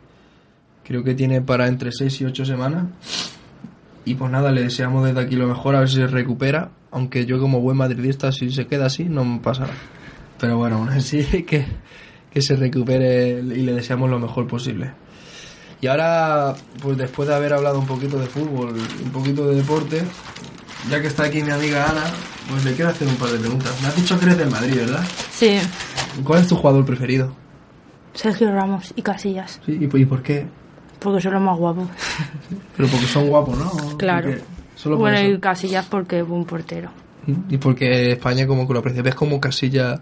creo 0.85 1.03
que 1.03 1.15
tiene 1.15 1.43
para 1.43 1.67
entre 1.67 1.91
6 1.93 2.21
y 2.21 2.25
8 2.27 2.45
semanas 2.45 2.87
Y 4.09 4.15
pues 4.15 4.31
nada, 4.31 4.51
le 4.53 4.63
deseamos 4.63 5.05
desde 5.05 5.21
aquí 5.21 5.37
lo 5.37 5.47
mejor, 5.47 5.75
a 5.77 5.81
ver 5.81 5.89
si 5.89 5.97
se 5.97 6.07
recupera. 6.07 6.71
Aunque 6.91 7.27
yo 7.27 7.39
como 7.39 7.61
buen 7.61 7.77
madridista, 7.77 8.33
si 8.33 8.51
se 8.51 8.67
queda 8.67 8.87
así, 8.87 9.05
no 9.05 9.25
me 9.25 9.39
pasará. 9.41 9.73
Pero 10.41 10.57
bueno, 10.57 10.77
aún 10.77 10.89
así 10.89 11.23
que, 11.47 11.67
que 12.33 12.41
se 12.43 12.57
recupere 12.57 13.41
y 13.41 13.63
le 13.63 13.73
deseamos 13.75 14.09
lo 14.09 14.19
mejor 14.19 14.47
posible. 14.47 14.93
Y 15.81 15.87
ahora, 15.89 16.55
pues 16.83 16.97
después 16.97 17.29
de 17.29 17.35
haber 17.35 17.53
hablado 17.53 17.79
un 17.79 17.87
poquito 17.87 18.19
de 18.19 18.27
fútbol, 18.27 18.75
un 19.05 19.11
poquito 19.11 19.47
de 19.49 19.57
deporte, 19.57 20.03
ya 20.91 21.01
que 21.01 21.07
está 21.09 21.25
aquí 21.25 21.43
mi 21.43 21.51
amiga 21.51 21.89
Ana, 21.91 22.05
pues 22.51 22.65
le 22.65 22.73
quiero 22.73 22.91
hacer 22.91 23.07
un 23.07 23.15
par 23.17 23.29
de 23.31 23.39
preguntas. 23.39 23.81
Me 23.83 23.89
has 23.89 23.97
dicho 23.97 24.19
que 24.19 24.25
eres 24.25 24.39
del 24.39 24.51
Madrid, 24.51 24.75
¿verdad? 24.77 25.05
Sí, 25.31 25.59
¿Cuál 26.25 26.41
es 26.41 26.49
tu 26.49 26.57
jugador 26.57 26.85
preferido? 26.85 27.33
Sergio 28.15 28.51
Ramos 28.51 28.93
y 28.97 29.03
Casillas. 29.03 29.61
Sí, 29.67 29.77
¿y, 29.81 29.87
por- 29.87 30.01
y 30.01 30.05
por 30.07 30.23
qué? 30.23 30.47
Porque 31.01 31.21
son 31.21 31.33
los 31.35 31.43
más 31.43 31.57
guapos. 31.59 31.89
Pero 32.77 32.89
porque 32.89 33.07
son 33.07 33.29
guapos, 33.29 33.57
¿no? 33.59 33.97
Claro. 33.99 34.31
Porque- 34.31 34.45
Solo 34.75 34.95
por 34.97 35.11
Bueno, 35.11 35.19
eso. 35.19 35.31
y 35.35 35.39
Casillas 35.41 35.87
porque 35.87 36.21
es 36.21 36.29
un 36.29 36.45
portero. 36.45 36.91
Y 37.49 37.57
porque 37.59 38.13
España 38.13 38.47
como 38.47 38.67
que 38.67 38.73
lo 38.75 38.79
aprecia. 38.79 39.03
¿Ves 39.03 39.17
como 39.17 39.41
Casilla 39.41 40.01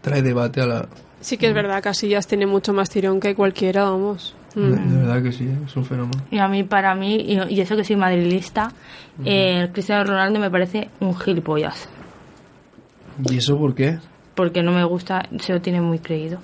trae 0.00 0.20
debate 0.22 0.60
a 0.60 0.66
la... 0.66 0.88
Sí 1.20 1.36
que 1.38 1.46
es 1.48 1.54
verdad, 1.54 1.80
Casillas 1.82 2.26
tiene 2.26 2.46
mucho 2.46 2.72
más 2.72 2.90
tirón 2.90 3.20
que 3.20 3.34
cualquiera, 3.34 3.84
vamos. 3.84 4.34
De, 4.54 4.62
Mm. 4.62 4.88
de 4.90 4.96
verdad 4.98 5.22
que 5.22 5.32
sí, 5.32 5.44
¿eh? 5.44 5.56
es 5.66 5.76
un 5.76 5.84
fenómeno. 5.84 6.22
Y 6.30 6.38
a 6.38 6.48
mí, 6.48 6.64
para 6.64 6.94
mí, 6.94 7.16
y, 7.16 7.38
y 7.54 7.60
eso 7.60 7.76
que 7.76 7.84
soy 7.84 7.96
madrilista, 7.96 8.72
eh, 9.24 9.60
el 9.62 9.70
Cristiano 9.72 10.04
Ronaldo 10.04 10.40
me 10.40 10.50
parece 10.50 10.88
un 11.00 11.14
gilipollas. 11.18 11.88
¿Y 13.30 13.36
eso 13.38 13.56
por 13.58 13.74
qué? 13.74 13.98
Porque 14.34 14.62
no 14.62 14.72
me 14.72 14.84
gusta, 14.84 15.22
se 15.40 15.52
lo 15.52 15.60
tiene 15.60 15.80
muy 15.80 15.98
creído. 16.00 16.38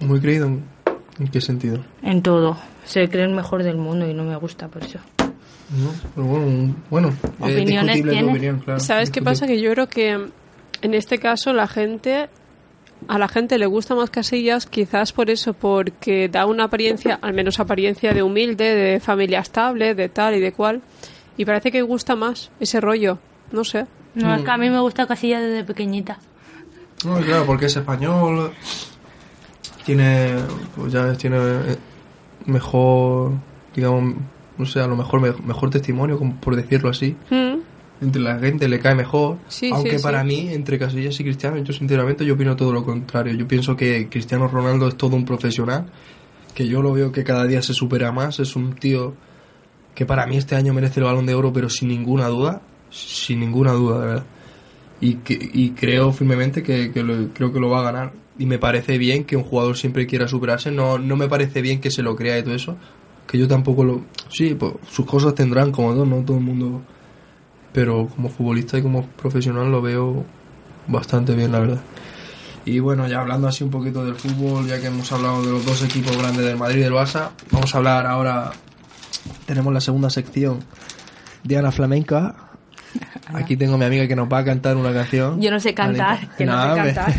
Muy 0.00 0.20
creído. 0.20 0.48
¿En, 1.18 1.28
qué 1.28 1.40
sentido? 1.40 1.84
En 2.02 2.22
todo. 2.22 2.56
Se 2.84 3.08
cree 3.08 3.24
el 3.24 3.34
mejor 3.34 3.62
del 3.62 3.76
mundo 3.76 4.08
y 4.08 4.14
no 4.14 4.24
me 4.24 4.36
gusta 4.36 4.68
por 4.68 4.82
eso. 4.82 4.98
¿No? 5.18 5.90
Pero 6.14 6.26
bueno, 6.26 6.76
bueno 6.90 7.08
es 7.08 7.54
¿Opiniones 7.54 8.02
tu 8.02 8.08
tiene? 8.08 8.30
opinión, 8.30 8.58
claro. 8.60 8.80
¿Sabes 8.80 9.10
qué 9.10 9.22
pasa? 9.22 9.46
Que 9.46 9.60
yo 9.60 9.70
creo 9.72 9.88
que 9.88 10.28
en 10.82 10.94
este 10.94 11.18
caso 11.18 11.52
la 11.52 11.66
gente, 11.66 12.28
a 13.08 13.18
la 13.18 13.28
gente 13.28 13.58
le 13.58 13.66
gusta 13.66 13.94
más 13.94 14.10
Casillas, 14.10 14.66
quizás 14.66 15.12
por 15.12 15.30
eso, 15.30 15.54
porque 15.54 16.28
da 16.28 16.44
una 16.46 16.64
apariencia, 16.64 17.18
al 17.22 17.32
menos 17.32 17.58
apariencia 17.60 18.12
de 18.12 18.22
humilde, 18.22 18.74
de 18.74 19.00
familia 19.00 19.40
estable, 19.40 19.94
de 19.94 20.08
tal 20.10 20.34
y 20.34 20.40
de 20.40 20.52
cual, 20.52 20.82
y 21.36 21.44
parece 21.44 21.72
que 21.72 21.80
gusta 21.82 22.14
más 22.14 22.50
ese 22.60 22.80
rollo, 22.80 23.18
no 23.50 23.64
sé. 23.64 23.86
No, 24.14 24.34
es 24.34 24.42
que 24.42 24.50
a 24.50 24.56
mí 24.58 24.70
me 24.70 24.78
gusta 24.80 25.06
Casillas 25.06 25.42
desde 25.42 25.64
pequeñita. 25.64 26.18
No, 27.04 27.18
claro, 27.18 27.46
porque 27.46 27.66
es 27.66 27.76
español. 27.76 28.52
Tiene, 29.84 30.36
pues 30.76 30.92
ya 30.92 31.12
tiene 31.14 31.36
eh, 31.38 31.76
mejor, 32.46 33.32
digamos, 33.74 34.14
no 34.56 34.66
sé, 34.66 34.80
a 34.80 34.86
lo 34.86 34.96
mejor 34.96 35.20
me- 35.20 35.46
mejor 35.46 35.70
testimonio, 35.70 36.18
como 36.18 36.36
por 36.36 36.56
decirlo 36.56 36.88
así. 36.90 37.16
Mm, 37.30 37.54
Entre 38.02 38.20
la 38.22 38.38
gente 38.38 38.68
le 38.68 38.80
cae 38.80 38.94
mejor. 38.94 39.38
Sí, 39.48 39.70
aunque 39.72 39.98
sí, 39.98 40.02
para 40.02 40.22
sí. 40.22 40.26
mí, 40.26 40.48
entre 40.52 40.78
Casillas 40.78 41.18
y 41.20 41.24
Cristiano, 41.24 41.58
yo 41.58 41.72
sinceramente 41.72 42.24
yo 42.24 42.34
opino 42.34 42.56
todo 42.56 42.72
lo 42.72 42.84
contrario. 42.84 43.34
Yo 43.34 43.46
pienso 43.46 43.76
que 43.76 44.08
Cristiano 44.08 44.48
Ronaldo 44.48 44.88
es 44.88 44.96
todo 44.96 45.16
un 45.16 45.24
profesional, 45.24 45.86
que 46.54 46.66
yo 46.66 46.82
lo 46.82 46.92
veo 46.92 47.12
que 47.12 47.24
cada 47.24 47.44
día 47.46 47.62
se 47.62 47.74
supera 47.74 48.10
más. 48.12 48.40
Es 48.40 48.56
un 48.56 48.74
tío 48.74 49.14
que 49.94 50.06
para 50.06 50.26
mí 50.26 50.36
este 50.36 50.56
año 50.56 50.72
merece 50.74 51.00
el 51.00 51.04
balón 51.06 51.26
de 51.26 51.34
oro, 51.34 51.52
pero 51.52 51.68
sin 51.68 51.88
ninguna 51.88 52.26
duda, 52.28 52.62
sin 52.90 53.40
ninguna 53.40 53.72
duda, 53.72 54.00
de 54.00 54.06
verdad. 54.06 54.24
Y, 55.00 55.14
que, 55.16 55.38
y 55.52 55.70
creo 55.70 56.12
firmemente 56.12 56.62
que, 56.62 56.90
que 56.90 57.02
lo, 57.02 57.28
creo 57.34 57.52
que 57.52 57.60
lo 57.60 57.68
va 57.70 57.80
a 57.80 57.84
ganar. 57.92 58.12
Y 58.38 58.46
me 58.46 58.58
parece 58.58 58.98
bien 58.98 59.24
que 59.24 59.36
un 59.36 59.44
jugador 59.44 59.76
siempre 59.76 60.06
quiera 60.06 60.26
superarse. 60.26 60.70
No, 60.70 60.98
no 60.98 61.16
me 61.16 61.28
parece 61.28 61.62
bien 61.62 61.80
que 61.80 61.90
se 61.90 62.02
lo 62.02 62.16
crea 62.16 62.38
y 62.38 62.42
todo 62.42 62.54
eso. 62.54 62.76
Que 63.26 63.38
yo 63.38 63.46
tampoco 63.46 63.84
lo... 63.84 64.02
Sí, 64.28 64.54
pues 64.54 64.74
sus 64.90 65.06
cosas 65.06 65.34
tendrán 65.34 65.70
como 65.70 65.92
todo, 65.92 66.04
¿no? 66.04 66.22
Todo 66.22 66.38
el 66.38 66.42
mundo... 66.42 66.82
Pero 67.72 68.06
como 68.06 68.28
futbolista 68.28 68.78
y 68.78 68.82
como 68.82 69.06
profesional 69.06 69.70
lo 69.70 69.82
veo 69.82 70.24
bastante 70.86 71.34
bien, 71.34 71.52
la 71.52 71.58
verdad. 71.58 71.80
Y 72.64 72.78
bueno, 72.78 73.06
ya 73.08 73.20
hablando 73.20 73.48
así 73.48 73.64
un 73.64 73.70
poquito 73.70 74.04
del 74.04 74.14
fútbol, 74.14 74.66
ya 74.66 74.80
que 74.80 74.86
hemos 74.86 75.10
hablado 75.12 75.42
de 75.44 75.50
los 75.50 75.66
dos 75.66 75.82
equipos 75.82 76.16
grandes 76.16 76.44
del 76.44 76.56
Madrid 76.56 76.78
y 76.78 76.82
del 76.82 76.92
Barça, 76.92 77.30
vamos 77.50 77.74
a 77.74 77.78
hablar 77.78 78.06
ahora... 78.06 78.52
Tenemos 79.46 79.72
la 79.72 79.80
segunda 79.80 80.10
sección 80.10 80.60
de 81.42 81.56
Ana 81.56 81.72
Flamenca. 81.72 82.34
Aquí 83.34 83.56
tengo 83.56 83.74
a 83.74 83.78
mi 83.78 83.84
amiga 83.84 84.06
que 84.06 84.16
nos 84.16 84.32
va 84.32 84.38
a 84.38 84.44
cantar 84.44 84.76
una 84.76 84.92
canción. 84.92 85.40
Yo 85.40 85.50
no 85.50 85.60
sé 85.60 85.74
cantar, 85.74 86.36
que 86.36 86.46
no 86.46 86.60
sé 86.60 86.74
cantar. 86.74 87.14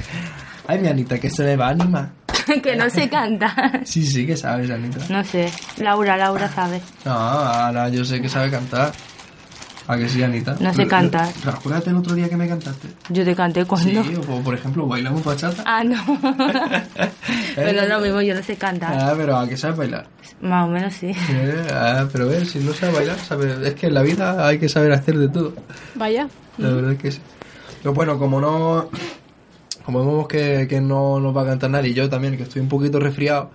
Ay, 0.68 0.80
mi 0.80 0.88
Anita, 0.88 1.20
que 1.20 1.30
se 1.30 1.44
me 1.44 1.56
va 1.56 1.68
a 1.68 1.70
animar. 1.72 2.10
que 2.64 2.76
no 2.76 2.90
sé 2.90 3.10
cantar. 3.10 3.82
Sí, 3.86 4.06
sí, 4.06 4.26
que 4.26 4.36
sabes, 4.36 4.70
Anita. 4.70 5.00
No 5.10 5.24
sé. 5.24 5.52
Laura, 5.78 6.18
Laura 6.18 6.50
sabe. 6.50 6.82
No, 7.04 7.14
Ana, 7.14 7.90
yo 7.90 8.04
sé 8.04 8.22
que 8.22 8.30
sabe 8.30 8.50
cantar. 8.50 8.92
¿A 9.88 9.98
que 9.98 10.10
sí, 10.10 10.24
Anita? 10.24 10.56
No 10.60 10.74
sé 10.74 10.88
cantar. 10.88 11.32
Pero 11.44 11.58
acuérdate 11.58 11.92
el 11.92 11.98
otro 11.98 12.16
día 12.16 12.28
que 12.28 12.36
me 12.36 12.48
cantaste. 12.48 12.88
Yo 13.10 13.24
te 13.24 13.36
canté 13.36 13.66
cuando. 13.66 14.04
Sí, 14.04 14.16
o 14.16 14.42
por 14.42 14.56
ejemplo, 14.56 14.88
bailamos 14.88 15.24
bachata. 15.24 15.62
Ah, 15.64 15.84
no. 15.84 16.02
pero 17.56 17.74
no 17.74 17.82
es 17.82 17.90
lo 17.90 18.00
mismo, 18.00 18.22
yo 18.22 18.34
no 18.34 18.42
sé 18.42 18.56
cantar. 18.56 18.98
Ah, 19.00 19.14
pero 19.16 19.38
¿a 19.38 19.48
que 19.48 19.56
sabes 19.56 19.78
bailar? 19.78 20.08
Más 20.42 20.66
o 20.66 20.72
menos 20.72 20.92
sí. 20.92 21.12
Eh, 21.30 21.68
ah, 21.72 22.08
pero 22.12 22.28
ves, 22.28 22.50
si 22.50 22.60
no 22.60 22.74
sabes 22.74 22.96
bailar, 22.96 23.20
sabes... 23.20 23.60
es 23.62 23.76
que 23.76 23.88
en 23.88 23.94
la 23.94 24.02
vida 24.02 24.48
hay 24.48 24.58
que 24.58 24.70
saber 24.70 24.92
hacer 24.92 25.20
de 25.20 25.30
todo. 25.30 25.54
Vaya. 25.94 26.28
La 26.58 26.70
verdad 26.70 26.94
es 26.94 27.00
que 27.00 27.12
sí. 27.12 27.20
Pero 27.84 27.94
bueno, 27.94 28.18
como 28.18 28.42
no... 28.42 28.90
Como 29.86 30.00
vemos 30.00 30.28
que, 30.28 30.68
que 30.68 30.82
no 30.82 31.20
nos 31.20 31.36
va 31.36 31.44
a 31.44 31.46
cantar 31.46 31.70
nadie, 31.70 31.92
y 31.92 31.94
yo 31.94 32.10
también, 32.10 32.38
que 32.38 32.44
estoy 32.44 32.62
un 32.62 32.70
poquito 32.70 33.00
resfriado, 33.00 33.52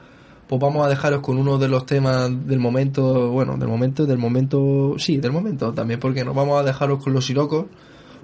pues 0.46 0.60
vamos 0.60 0.87
a 0.87 0.88
dejaros 0.88 1.20
con 1.20 1.38
uno 1.38 1.58
de 1.58 1.68
los 1.68 1.87
temas 1.87 2.30
del 2.46 2.58
momento, 2.58 3.30
bueno, 3.30 3.56
del 3.56 3.68
momento, 3.68 4.06
del 4.06 4.18
momento, 4.18 4.94
sí, 4.99 5.16
del 5.16 5.32
momento 5.32 5.72
también, 5.72 6.00
porque 6.00 6.25
nos 6.25 6.34
vamos 6.34 6.60
a 6.60 6.64
dejaros 6.64 7.02
con 7.02 7.12
los 7.12 7.26
Sirocos, 7.26 7.66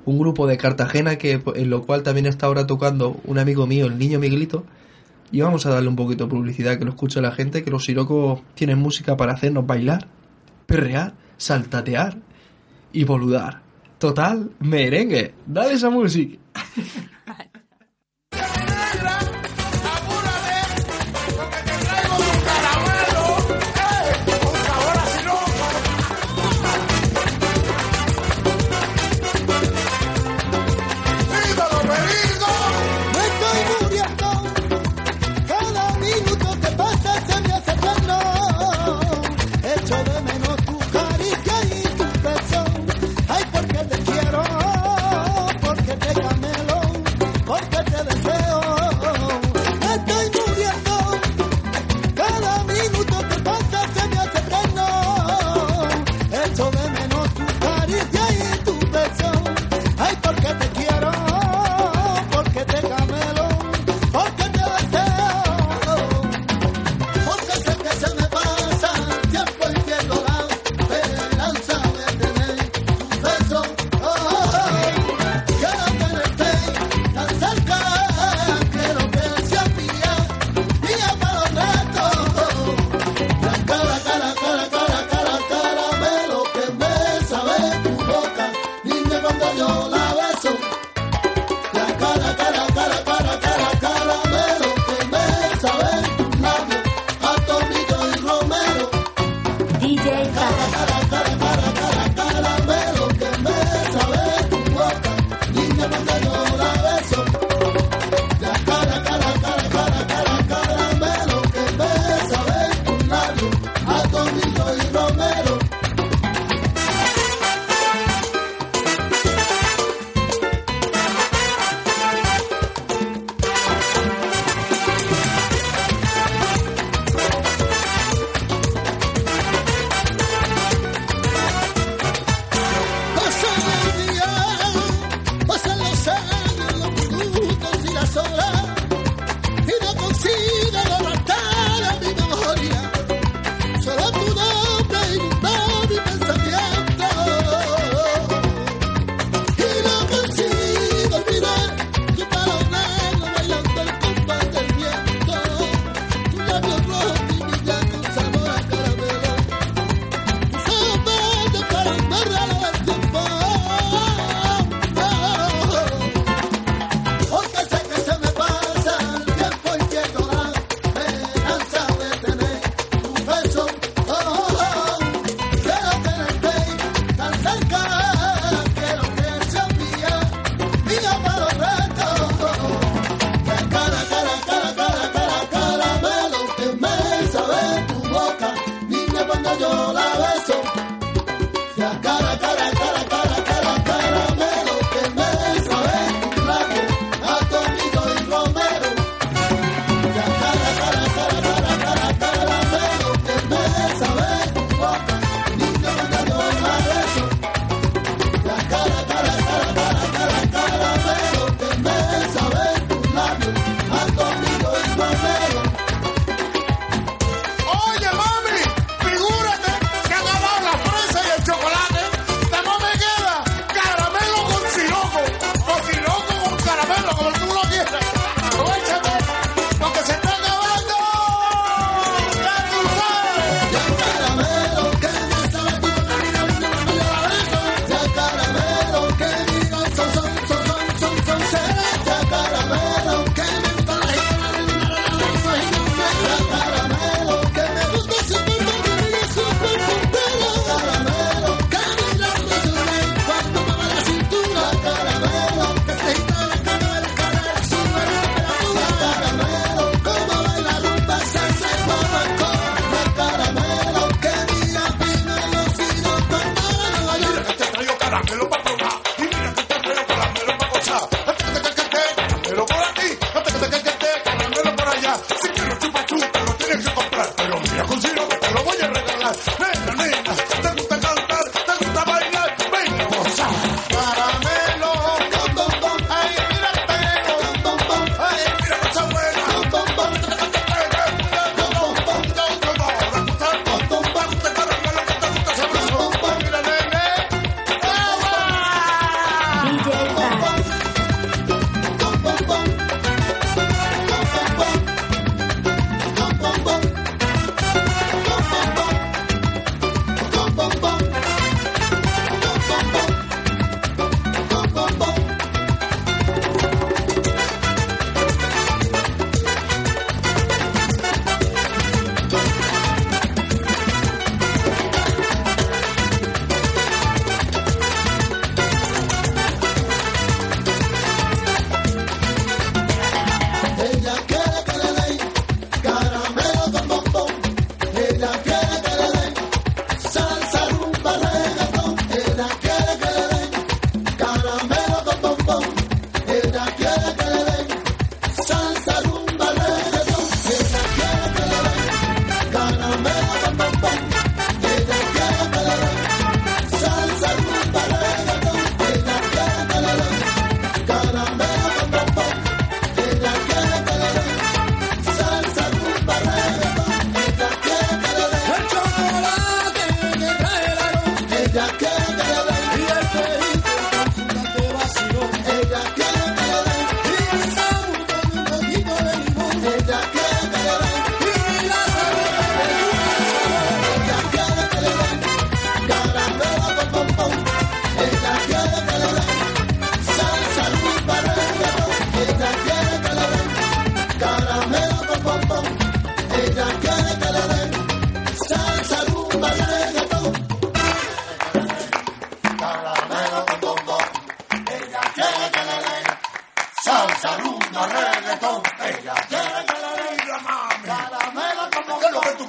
un 0.04 0.18
grupo 0.18 0.46
de 0.46 0.56
Cartagena 0.56 1.18
que 1.18 1.40
en 1.54 1.70
lo 1.70 1.82
cual 1.82 2.02
también 2.02 2.26
está 2.26 2.46
ahora 2.46 2.66
tocando 2.66 3.16
un 3.24 3.38
amigo 3.38 3.66
mío, 3.66 3.86
el 3.86 3.98
niño 3.98 4.18
Miguelito, 4.18 4.64
y 5.32 5.40
vamos 5.40 5.66
a 5.66 5.70
darle 5.70 5.88
un 5.88 5.96
poquito 5.96 6.24
de 6.24 6.30
publicidad, 6.30 6.78
que 6.78 6.84
lo 6.84 6.90
escuche 6.90 7.20
la 7.20 7.32
gente, 7.32 7.64
que 7.64 7.70
los 7.70 7.84
Sirocos 7.84 8.40
tienen 8.54 8.78
música 8.78 9.16
para 9.16 9.32
hacernos 9.32 9.66
bailar, 9.66 10.08
perrear, 10.66 11.14
saltatear 11.36 12.18
y 12.92 13.04
boludar. 13.04 13.62
Total, 13.98 14.50
merengue. 14.60 15.34
Dale 15.46 15.74
esa 15.74 15.90
música. 15.90 16.38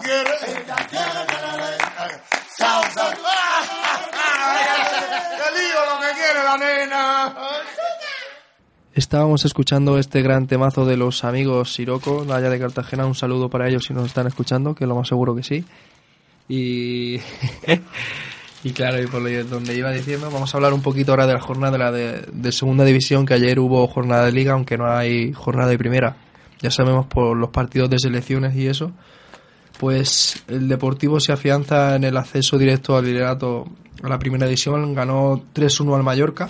Quiere 0.08 0.32
que 0.42 0.48
le 0.48 0.54
den 0.54 1.78
salsa. 2.58 3.06
¡Qué 5.36 5.48
lío 5.58 5.80
lo 5.86 6.00
que 6.00 6.14
quiere 6.16 6.44
la 6.46 6.58
nena! 6.58 7.36
Estábamos 8.94 9.44
escuchando 9.44 9.98
este 9.98 10.22
gran 10.22 10.48
temazo 10.48 10.86
de 10.86 10.96
los 10.96 11.26
amigos 11.26 11.74
Siroco, 11.74 12.24
de 12.24 12.34
allá 12.34 12.50
de 12.50 12.58
Cartagena. 12.58 13.06
Un 13.06 13.16
saludo 13.16 13.50
para 13.50 13.68
ellos 13.68 13.84
si 13.86 13.94
nos 13.94 14.06
están 14.06 14.28
escuchando, 14.28 14.74
que 14.76 14.88
lo 14.88 14.96
más 14.96 15.10
seguro 15.10 15.36
que 15.36 15.44
sí. 15.44 15.66
Y, 16.48 17.18
y 18.64 18.72
claro, 18.72 19.02
y 19.02 19.08
por 19.08 19.22
lo- 19.22 19.44
donde 19.44 19.76
iba 19.76 19.92
diciendo, 19.92 20.32
vamos 20.32 20.54
a 20.54 20.58
hablar 20.58 20.72
un 20.74 20.82
poquito 20.82 21.12
ahora 21.12 21.28
de 21.28 21.34
la 21.34 21.42
jornada 21.42 21.74
de, 21.74 21.78
la 21.78 21.92
de, 21.92 22.22
de 22.32 22.52
segunda 22.54 22.86
división, 22.86 23.26
que 23.26 23.34
ayer 23.34 23.60
hubo 23.60 23.86
jornada 23.88 24.26
de 24.26 24.32
liga, 24.32 24.54
aunque 24.54 24.78
no 24.78 24.90
hay 24.90 25.34
jornada 25.34 25.68
de 25.70 25.78
primera. 25.78 26.16
Ya 26.62 26.72
sabemos 26.72 27.08
por 27.08 27.36
los 27.36 27.50
partidos 27.50 27.90
de 27.90 28.00
selecciones 28.00 28.56
y 28.56 28.68
eso. 28.68 28.94
Pues 29.80 30.44
el 30.48 30.68
Deportivo 30.68 31.20
se 31.20 31.32
afianza 31.32 31.96
en 31.96 32.04
el 32.04 32.18
acceso 32.18 32.58
directo 32.58 32.98
al 32.98 33.06
liderato 33.06 33.66
a 34.04 34.10
la 34.10 34.20
primera 34.20 34.46
división, 34.46 34.94
ganó 34.94 35.44
3-1 35.54 35.96
al 35.96 36.04
Mallorca. 36.04 36.50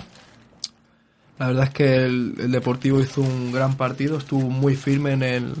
La 1.38 1.48
verdad 1.48 1.64
es 1.64 1.70
que 1.70 2.04
el, 2.04 2.34
el 2.38 2.50
Deportivo 2.50 3.00
hizo 3.00 3.20
un 3.20 3.52
gran 3.52 3.76
partido, 3.76 4.18
estuvo 4.18 4.48
muy 4.48 4.74
firme 4.76 5.12
en 5.12 5.22
el, 5.22 5.54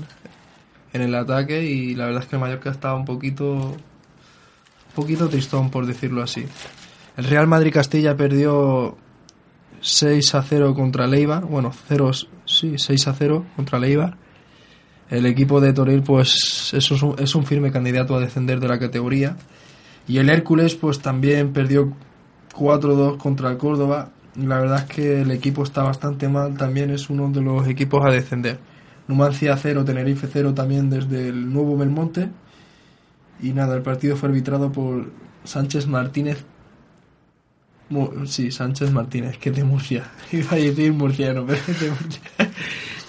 en 0.92 1.02
el 1.02 1.14
ataque 1.14 1.62
y 1.62 1.94
la 1.94 2.06
verdad 2.06 2.22
es 2.22 2.28
que 2.28 2.36
el 2.36 2.40
Mallorca 2.40 2.70
estaba 2.70 2.94
un 2.94 3.04
poquito, 3.04 3.52
un 3.54 3.76
poquito 4.94 5.28
tristón, 5.28 5.70
por 5.70 5.86
decirlo 5.86 6.22
así. 6.22 6.46
El 7.16 7.24
Real 7.24 7.46
Madrid 7.46 7.72
Castilla 7.72 8.16
perdió 8.16 8.96
6 9.80 10.34
a 10.34 10.42
0 10.42 10.74
contra 10.74 11.06
Leibar, 11.06 11.44
bueno, 11.44 11.72
0, 11.88 12.10
sí, 12.44 12.74
6 12.76 13.08
a 13.08 13.14
0 13.14 13.46
contra 13.56 13.78
Leibar. 13.78 14.16
El 15.10 15.26
equipo 15.26 15.60
de 15.60 15.72
Toril, 15.72 16.02
pues, 16.02 16.72
es 16.74 16.90
un, 16.90 17.16
es 17.18 17.34
un 17.34 17.44
firme 17.44 17.72
candidato 17.72 18.14
a 18.14 18.20
descender 18.20 18.60
de 18.60 18.68
la 18.68 18.78
categoría. 18.78 19.36
Y 20.06 20.18
el 20.18 20.28
Hércules, 20.28 20.74
pues 20.74 21.00
también 21.00 21.52
perdió 21.52 21.92
4-2 22.54 23.16
contra 23.16 23.50
el 23.50 23.56
Córdoba. 23.56 24.10
La 24.36 24.60
verdad 24.60 24.84
es 24.88 24.94
que 24.94 25.22
el 25.22 25.30
equipo 25.30 25.62
está 25.62 25.82
bastante 25.82 26.28
mal, 26.28 26.56
también 26.56 26.90
es 26.90 27.10
uno 27.10 27.30
de 27.30 27.40
los 27.40 27.66
equipos 27.66 28.04
a 28.04 28.10
descender. 28.10 28.58
Numancia 29.08 29.56
0, 29.56 29.84
Tenerife 29.84 30.28
0 30.30 30.54
también 30.54 30.90
desde 30.90 31.28
el 31.28 31.52
nuevo 31.52 31.76
Belmonte. 31.76 32.28
Y 33.40 33.52
nada, 33.52 33.74
el 33.74 33.82
partido 33.82 34.16
fue 34.16 34.28
arbitrado 34.28 34.70
por 34.70 35.10
Sánchez 35.44 35.86
Martínez 35.86 36.44
sí, 38.26 38.50
Sánchez 38.50 38.90
Martínez, 38.92 39.38
que 39.38 39.50
es 39.50 39.56
de 39.56 39.64
Murcia. 39.64 40.10
Iba 40.32 40.52
a 40.52 40.56
decir 40.56 40.92
murciano, 40.92 41.44
pero 41.46 41.58
es 41.66 41.80
de 41.80 41.90
Murcia. 41.90 42.20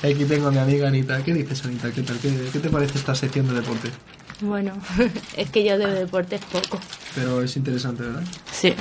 Aquí 0.03 0.25
tengo 0.25 0.47
a 0.47 0.51
mi 0.51 0.57
amiga 0.59 0.87
Anita. 0.87 1.21
¿Qué 1.23 1.33
dices, 1.33 1.63
Anita? 1.65 1.91
¿Qué 1.91 2.01
tal? 2.03 2.17
¿Qué, 2.19 2.31
qué 2.53 2.59
te 2.59 2.69
parece 2.69 2.97
esta 2.97 3.13
sección 3.15 3.47
de 3.47 3.55
deporte? 3.55 3.89
Bueno, 4.41 4.71
es 5.37 5.49
que 5.49 5.63
yo 5.65 5.77
de 5.77 5.87
deportes 5.93 6.39
poco. 6.51 6.79
Pero 7.15 7.41
es 7.43 7.57
interesante, 7.57 8.03
¿verdad? 8.03 8.23
Sí, 8.51 8.73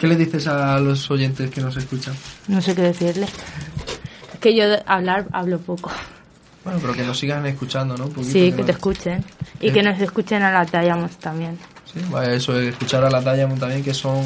¿Qué 0.00 0.06
le 0.06 0.14
dices 0.14 0.46
a 0.46 0.78
los 0.78 1.10
oyentes 1.10 1.50
que 1.50 1.60
nos 1.60 1.76
escuchan? 1.76 2.14
no 2.46 2.60
sé 2.62 2.74
qué 2.76 2.82
decirle. 2.82 3.26
Es 4.34 4.38
que 4.40 4.54
yo 4.54 4.68
de 4.68 4.82
hablar 4.86 5.26
hablo 5.32 5.58
poco. 5.58 5.90
Bueno, 6.64 6.78
pero 6.80 6.92
que 6.94 7.02
nos 7.02 7.18
sigan 7.18 7.44
escuchando, 7.46 7.96
¿no? 7.96 8.04
Poquito, 8.08 8.32
Sí, 8.32 8.50
que 8.52 8.58
nos- 8.58 8.66
te 8.66 8.72
escuchen. 8.72 9.24
Y 9.60 9.68
Eh. 9.68 9.72
que 9.72 9.82
nos 9.82 10.00
escuchen 10.00 10.42
a 10.42 10.52
la 10.52 10.64
Diamonds 10.64 11.16
también. 11.16 11.58
Sí, 11.92 12.00
vaya, 12.10 12.34
eso, 12.34 12.56
es 12.60 12.68
escuchar 12.68 13.02
a 13.04 13.10
la 13.10 13.20
Diamond 13.20 13.58
también, 13.58 13.82
que 13.82 13.94
son... 13.94 14.24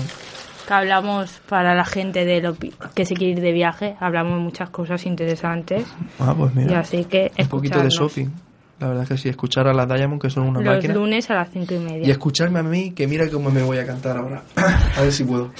Que 0.70 0.74
hablamos 0.74 1.40
para 1.48 1.74
la 1.74 1.84
gente 1.84 2.24
de 2.24 2.40
lo 2.40 2.54
que 2.54 3.04
se 3.04 3.14
quiere 3.14 3.32
ir 3.32 3.40
de 3.40 3.50
viaje. 3.50 3.96
Hablamos 3.98 4.38
muchas 4.38 4.70
cosas 4.70 5.04
interesantes. 5.04 5.84
Ah, 6.20 6.32
pues 6.38 6.52
Y 6.54 6.72
así 6.72 7.06
que 7.06 7.32
un 7.36 7.48
poquito 7.48 7.82
de 7.82 7.88
shopping. 7.88 8.28
La 8.78 8.86
verdad 8.86 9.02
es 9.02 9.08
que 9.08 9.18
sí, 9.18 9.28
escuchar 9.28 9.66
a 9.66 9.74
la 9.74 9.84
Diamond, 9.84 10.22
que 10.22 10.30
son 10.30 10.44
una 10.44 10.60
Los 10.60 10.76
máquina. 10.76 10.94
lunes 10.94 11.28
a 11.28 11.34
las 11.34 11.50
cinco 11.50 11.74
y 11.74 11.80
media. 11.80 12.06
Y 12.06 12.10
escucharme 12.12 12.60
a 12.60 12.62
mí, 12.62 12.92
que 12.92 13.08
mira 13.08 13.28
cómo 13.28 13.50
me 13.50 13.64
voy 13.64 13.78
a 13.78 13.84
cantar 13.84 14.16
ahora. 14.16 14.44
a 14.96 15.00
ver 15.00 15.10
si 15.10 15.24
puedo. 15.24 15.50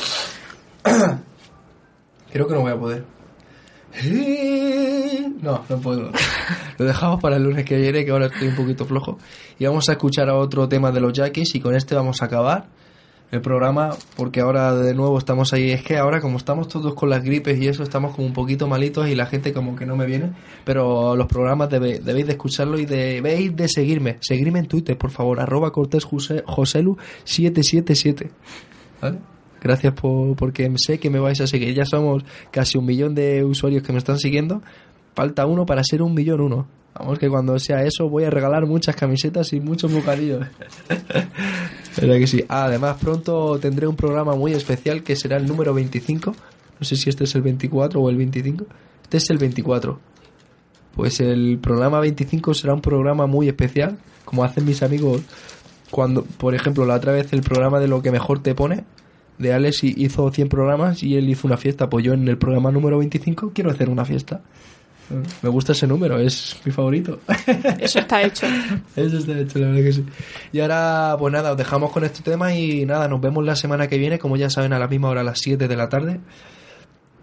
Creo 2.33 2.46
que 2.46 2.55
no 2.55 2.61
voy 2.61 2.70
a 2.70 2.79
poder. 2.79 3.05
No, 5.42 5.64
no 5.68 5.79
puedo. 5.79 6.12
Lo 6.79 6.85
dejamos 6.85 7.20
para 7.20 7.37
el 7.37 7.42
lunes 7.42 7.64
que 7.64 7.77
viene, 7.77 8.05
que 8.05 8.11
ahora 8.12 8.27
estoy 8.27 8.46
un 8.49 8.55
poquito 8.55 8.85
flojo. 8.85 9.18
Y 9.59 9.64
vamos 9.64 9.88
a 9.88 9.92
escuchar 9.92 10.29
a 10.29 10.37
otro 10.37 10.68
tema 10.68 10.92
de 10.92 11.01
los 11.01 11.14
Jackies 11.14 11.55
y 11.55 11.61
con 11.61 11.75
este 11.75 11.94
vamos 11.96 12.23
a 12.23 12.27
acabar 12.27 12.66
el 13.33 13.40
programa 13.40 13.90
porque 14.16 14.40
ahora 14.40 14.75
de 14.75 14.93
nuevo 14.95 15.16
estamos 15.19 15.53
ahí. 15.53 15.71
Es 15.71 15.83
que 15.85 15.97
ahora 15.99 16.21
como 16.21 16.37
estamos 16.37 16.66
todos 16.69 16.95
con 16.95 17.11
las 17.11 17.23
gripes 17.23 17.61
y 17.61 17.69
eso, 17.69 17.83
estamos 17.83 18.14
como 18.14 18.27
un 18.27 18.33
poquito 18.33 18.66
malitos 18.66 19.09
y 19.09 19.14
la 19.14 19.27
gente 19.27 19.53
como 19.53 19.77
que 19.77 19.87
no 19.87 19.97
me 19.97 20.07
viene. 20.07 20.33
Pero 20.64 21.14
los 21.16 21.27
programas 21.29 21.69
debe- 21.71 22.01
debéis 22.01 22.27
de 22.27 22.33
escucharlo 22.33 22.79
y 22.79 22.87
debéis 22.87 23.55
de 23.55 23.69
seguirme. 23.69 24.19
Seguirme 24.21 24.59
en 24.59 24.66
Twitter, 24.66 24.99
por 24.99 25.11
favor, 25.11 25.38
arroba 25.40 25.71
Cortés 25.73 26.05
José- 26.05 26.43
Joselu 26.47 26.97
777. 27.25 28.31
¿Vale? 29.01 29.19
Gracias 29.62 29.93
por, 29.93 30.35
porque 30.37 30.73
sé 30.79 30.99
que 30.99 31.11
me 31.11 31.19
vais 31.21 31.40
a 31.40 31.47
seguir. 31.47 31.75
Ya 31.75 31.85
somos 31.85 32.25
casi 32.51 32.79
un 32.79 32.87
millón 32.87 33.14
de 33.14 33.45
usuarios 33.45 33.83
que 33.83 33.93
me 33.93 33.99
están 33.99 34.19
siguiendo. 34.19 34.62
Falta 35.14 35.45
uno 35.47 35.66
para 35.66 35.83
ser 35.85 36.03
un 36.03 36.14
millón 36.14 36.40
uno. 36.40 36.66
Vamos 36.99 37.19
que 37.19 37.29
cuando 37.29 37.59
sea 37.59 37.85
eso 37.85 38.09
voy 38.09 38.25
a 38.25 38.31
regalar 38.31 38.66
muchas 38.66 38.97
camisetas 38.97 39.53
y 39.53 39.61
muchos 39.61 39.93
bocadillos. 39.93 40.47
¿Verdad 41.96 42.16
que 42.18 42.26
sí? 42.26 42.44
Además 42.48 42.96
pronto 43.00 43.59
tendré 43.59 43.87
un 43.87 43.96
programa 43.96 44.35
muy 44.35 44.53
especial 44.53 45.03
que 45.03 45.16
será 45.16 45.37
el 45.37 45.46
número 45.46 45.74
25. 45.74 46.35
No 46.79 46.85
sé 46.87 46.96
si 46.96 47.11
este 47.11 47.24
es 47.24 47.35
el 47.35 47.42
24 47.42 48.00
o 48.00 48.11
el 48.11 48.16
25. 48.16 48.66
Este 49.03 49.16
es 49.18 49.31
el 49.31 49.38
24. 49.38 49.98
Pues 50.94 51.20
el 51.20 51.59
programa 51.61 52.00
25 52.00 52.55
será 52.55 52.74
un 52.74 52.81
programa 52.81 53.26
muy 53.26 53.48
especial, 53.48 53.98
como 54.24 54.44
hacen 54.44 54.64
mis 54.64 54.83
amigos 54.83 55.22
cuando, 55.90 56.22
por 56.24 56.55
ejemplo, 56.55 56.85
la 56.87 56.94
otra 56.94 57.12
vez 57.12 57.33
el 57.33 57.42
programa 57.42 57.81
de 57.81 57.88
lo 57.88 58.03
que 58.03 58.11
mejor 58.12 58.40
te 58.42 58.55
pone, 58.55 58.85
de 59.38 59.53
Alex 59.53 59.83
hi- 59.85 59.94
hizo 59.96 60.31
100 60.31 60.48
programas 60.48 61.03
y 61.03 61.16
él 61.16 61.29
hizo 61.29 61.46
una 61.46 61.57
fiesta. 61.57 61.88
Pues 61.90 62.05
yo 62.05 62.12
en 62.12 62.29
el 62.29 62.38
programa 62.38 62.70
número 62.70 62.98
25 62.98 63.53
quiero 63.55 63.70
hacer 63.70 63.88
una 63.88 64.05
fiesta. 64.05 64.40
Me 65.42 65.49
gusta 65.49 65.73
ese 65.73 65.87
número, 65.87 66.18
es 66.18 66.57
mi 66.64 66.70
favorito. 66.73 67.18
Eso 67.81 67.99
está 67.99 68.23
hecho. 68.23 68.46
Eso 68.96 69.18
está 69.18 69.38
hecho, 69.38 69.59
la 69.59 69.68
verdad 69.68 69.83
que 69.83 69.92
sí. 69.92 70.05
Y 70.53 70.61
ahora, 70.61 71.16
pues 71.18 71.33
nada, 71.33 71.53
os 71.53 71.57
dejamos 71.57 71.90
con 71.90 72.05
este 72.05 72.23
tema 72.23 72.55
y 72.55 72.87
nada, 72.87 73.09
nos 73.09 73.20
vemos 73.20 73.44
la 73.44 73.57
semana 73.57 73.88
que 73.88 73.99
viene, 73.99 74.18
como 74.18 74.37
ya 74.37 74.51
saben, 74.51 74.73
a 74.73 74.79
la 74.79 74.87
misma 74.88 75.09
hora, 75.09 75.23
a 75.23 75.25
las 75.25 75.38
7 75.40 75.66
de 75.68 75.77
la 75.77 75.88
tarde. 75.88 76.20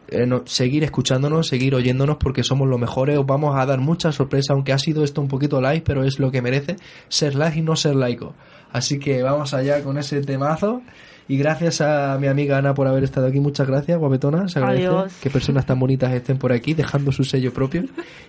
Eh, 0.09 0.25
no- 0.25 0.43
seguir 0.45 0.83
escuchándonos, 0.85 1.47
seguir 1.47 1.75
oyéndonos 1.75 2.17
porque 2.17 2.43
somos 2.43 2.67
los 2.67 2.79
mejores. 2.79 3.17
Os 3.17 3.25
vamos 3.25 3.57
a 3.57 3.65
dar 3.65 3.79
mucha 3.79 4.11
sorpresa, 4.11 4.53
aunque 4.53 4.71
ha 4.73 4.77
sido 4.79 5.03
esto 5.03 5.19
un 5.21 5.27
poquito 5.27 5.59
live, 5.61 5.81
pero 5.85 6.03
es 6.03 6.19
lo 6.19 6.31
que 6.31 6.41
merece 6.41 6.77
ser 7.09 7.35
live 7.35 7.53
y 7.57 7.61
no 7.61 7.75
ser 7.75 7.95
laico. 7.95 8.33
Así 8.71 8.99
que 8.99 9.21
vamos 9.23 9.53
allá 9.53 9.83
con 9.83 9.97
ese 9.97 10.21
temazo. 10.21 10.81
Y 11.29 11.37
gracias 11.37 11.81
a 11.81 12.17
mi 12.19 12.27
amiga 12.27 12.57
Ana 12.57 12.73
por 12.73 12.87
haber 12.87 13.03
estado 13.03 13.27
aquí. 13.27 13.39
Muchas 13.41 13.67
gracias, 13.67 13.99
guapetona. 13.99 14.47
Se 14.47 14.59
agradece 14.59 14.87
Adiós. 14.87 15.13
que 15.21 15.29
personas 15.29 15.65
tan 15.65 15.77
bonitas 15.77 16.13
estén 16.13 16.37
por 16.37 16.53
aquí, 16.53 16.73
dejando 16.73 17.11
su 17.11 17.25
sello 17.25 17.51
propio. 17.51 17.83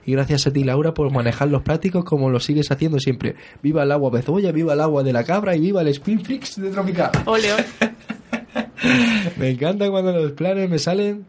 Y 0.05 0.13
gracias 0.13 0.47
a 0.49 0.53
ti, 0.53 0.65
Laura, 0.65 0.95
por 0.95 1.13
manejar 1.13 1.49
los 1.49 1.63
plásticos 1.63 2.05
como 2.05 2.29
lo 2.29 2.41
sigues 2.41 2.71
haciendo 2.73 2.99
siempre. 2.99 3.37
Viva 3.63 3.85
el 3.85 3.93
agua 3.93 4.11
bezoya, 4.11 4.51
viva 4.51 4.73
el 4.73 4.81
agua 4.81 5.05
de 5.05 5.13
la 5.13 5.23
cabra 5.23 5.55
y 5.55 5.61
viva 5.61 5.83
el 5.83 5.89
Spin 5.89 6.21
Flix 6.21 6.61
de 6.61 6.71
Tropical. 6.71 7.13
Ole, 7.27 7.53
ole. 7.53 7.65
Me 9.39 9.51
encanta 9.51 9.89
cuando 9.91 10.13
los 10.13 10.33
planes 10.33 10.69
me 10.71 10.79
salen 10.79 11.25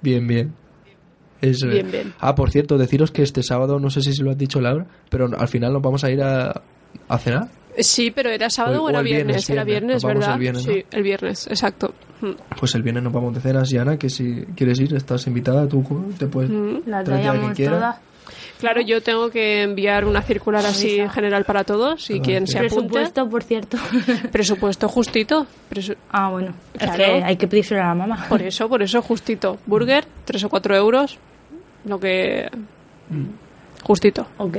bien, 0.00 0.26
bien. 0.26 0.54
Eso 1.40 1.66
es. 1.66 1.72
Bien, 1.72 1.90
bien. 1.90 2.14
Ah, 2.20 2.34
por 2.34 2.50
cierto, 2.50 2.78
deciros 2.78 3.10
que 3.10 3.22
este 3.22 3.42
sábado, 3.42 3.78
no 3.80 3.90
sé 3.90 4.00
si 4.00 4.12
se 4.12 4.22
lo 4.22 4.30
has 4.30 4.38
dicho 4.38 4.60
Laura, 4.60 4.86
pero 5.08 5.28
al 5.36 5.48
final 5.48 5.72
nos 5.72 5.82
vamos 5.82 6.04
a 6.04 6.10
ir 6.10 6.22
a, 6.22 6.62
a 7.08 7.18
cenar. 7.18 7.48
Sí, 7.78 8.10
pero 8.10 8.30
era 8.30 8.50
sábado 8.50 8.84
O- 8.84 8.90
era 8.90 8.98
el 9.00 9.04
viernes. 9.04 9.26
viernes, 9.26 9.50
Era 9.50 9.64
viernes. 9.64 10.04
¿verdad? 10.04 10.32
el 10.34 10.38
viernes, 10.40 10.62
Sí, 10.64 10.84
el 10.90 11.02
viernes, 11.02 11.46
exacto. 11.46 11.94
Mm. 12.20 12.30
Pues 12.58 12.74
el 12.74 12.82
viernes 12.82 13.02
nos 13.02 13.12
vamos 13.12 13.34
de 13.34 13.40
cenas 13.40 13.72
y 13.72 13.78
Ana, 13.78 13.96
que 13.96 14.08
si 14.10 14.44
quieres 14.56 14.78
ir, 14.80 14.94
estás 14.94 15.26
invitada, 15.26 15.66
tú 15.66 15.82
te 16.18 16.26
puedes 16.26 16.50
La 16.86 17.02
traer 17.02 17.28
a 17.28 17.32
quien 17.40 17.54
quiera. 17.54 17.98
Claro, 18.60 18.80
yo 18.80 19.02
tengo 19.02 19.28
que 19.28 19.62
enviar 19.62 20.04
una 20.04 20.22
circular 20.22 20.64
así 20.64 21.00
en 21.00 21.10
general 21.10 21.44
para 21.44 21.64
todos 21.64 22.08
y 22.10 22.20
quien 22.20 22.46
se 22.46 22.58
apunte. 22.58 22.74
Presupuesto, 22.76 23.28
por 23.28 23.42
cierto. 23.42 23.76
Presupuesto 24.30 24.88
justito. 24.88 25.46
Presu- 25.68 25.96
ah, 26.12 26.28
bueno. 26.30 26.54
Es 26.74 26.78
Claro. 26.80 26.96
que 26.96 27.24
hay 27.24 27.36
que 27.36 27.48
pedírselo 27.48 27.82
a 27.82 27.86
la 27.86 27.94
mamá. 27.96 28.26
Por 28.28 28.40
eso, 28.42 28.68
por 28.68 28.80
eso 28.82 29.02
justito. 29.02 29.58
Burger, 29.66 30.04
tres 30.24 30.44
o 30.44 30.48
cuatro 30.48 30.76
euros. 30.76 31.18
Lo 31.86 31.98
que. 31.98 32.48
Justito. 33.82 34.28
Ok. 34.38 34.56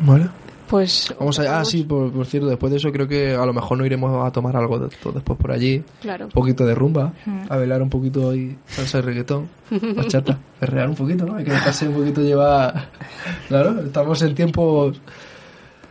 Vale. 0.00 0.28
Pues. 0.68 1.14
Vamos 1.18 1.38
allá. 1.38 1.60
Ah, 1.60 1.64
sí, 1.64 1.82
por, 1.82 2.12
por 2.12 2.26
cierto, 2.26 2.48
después 2.48 2.70
de 2.70 2.76
eso 2.78 2.92
creo 2.92 3.08
que 3.08 3.34
a 3.34 3.44
lo 3.46 3.52
mejor 3.52 3.78
no 3.78 3.86
iremos 3.86 4.26
a 4.26 4.30
tomar 4.30 4.54
algo 4.56 4.78
de 4.78 4.88
después 4.88 5.38
por 5.38 5.50
allí. 5.50 5.82
Claro. 6.00 6.26
Un 6.26 6.30
poquito 6.32 6.64
de 6.66 6.74
rumba, 6.74 7.12
a 7.48 7.56
bailar 7.56 7.80
un 7.82 7.90
poquito 7.90 8.34
y 8.34 8.56
salsa 8.66 8.98
de 8.98 9.02
reggaetón, 9.02 9.48
bachata, 9.96 10.38
perrear 10.60 10.88
un 10.88 10.94
poquito, 10.94 11.24
¿no? 11.26 11.36
Hay 11.36 11.44
que 11.44 11.50
dejarse 11.52 11.88
un 11.88 11.94
poquito 11.94 12.20
llevar. 12.20 12.88
Claro, 13.48 13.80
estamos 13.80 14.20
en 14.22 14.34
tiempos. 14.34 15.00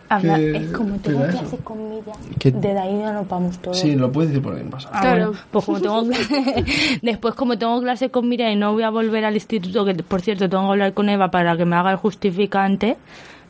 Habla, 0.09 0.37
que- 0.37 0.55
es 0.55 0.71
como 0.71 0.95
tengo 0.99 1.19
era 1.19 1.29
eso. 1.31 1.39
clase 1.39 1.57
con 1.57 1.89
Miriam. 1.89 2.17
Que- 2.39 2.51
De 2.51 2.79
ahí 2.79 2.93
no 2.93 3.11
nos 3.11 3.27
vamos 3.27 3.57
todos. 3.59 3.77
Sí, 3.77 3.93
lo 3.95 4.09
puedes 4.09 4.29
decir 4.29 4.41
por 4.41 4.55
ahí, 4.55 4.63
pasa. 4.63 4.89
Ah, 4.93 5.01
Claro. 5.01 5.25
bueno, 5.31 5.41
pues 5.51 5.65
como 5.65 5.81
tengo 5.81 6.03
después 7.01 7.33
como 7.35 7.57
tengo 7.57 7.81
clase 7.81 8.09
con 8.09 8.29
Miriam 8.29 8.51
y 8.51 8.55
no 8.55 8.71
voy 8.73 8.83
a 8.83 8.89
volver 8.89 9.25
al 9.25 9.33
instituto, 9.33 9.83
que 9.83 9.95
por 9.95 10.21
cierto 10.21 10.47
tengo 10.47 10.63
que 10.63 10.69
hablar 10.71 10.93
con 10.93 11.09
Eva 11.09 11.29
para 11.29 11.57
que 11.57 11.65
me 11.65 11.75
haga 11.75 11.91
el 11.91 11.97
justificante, 11.97 12.95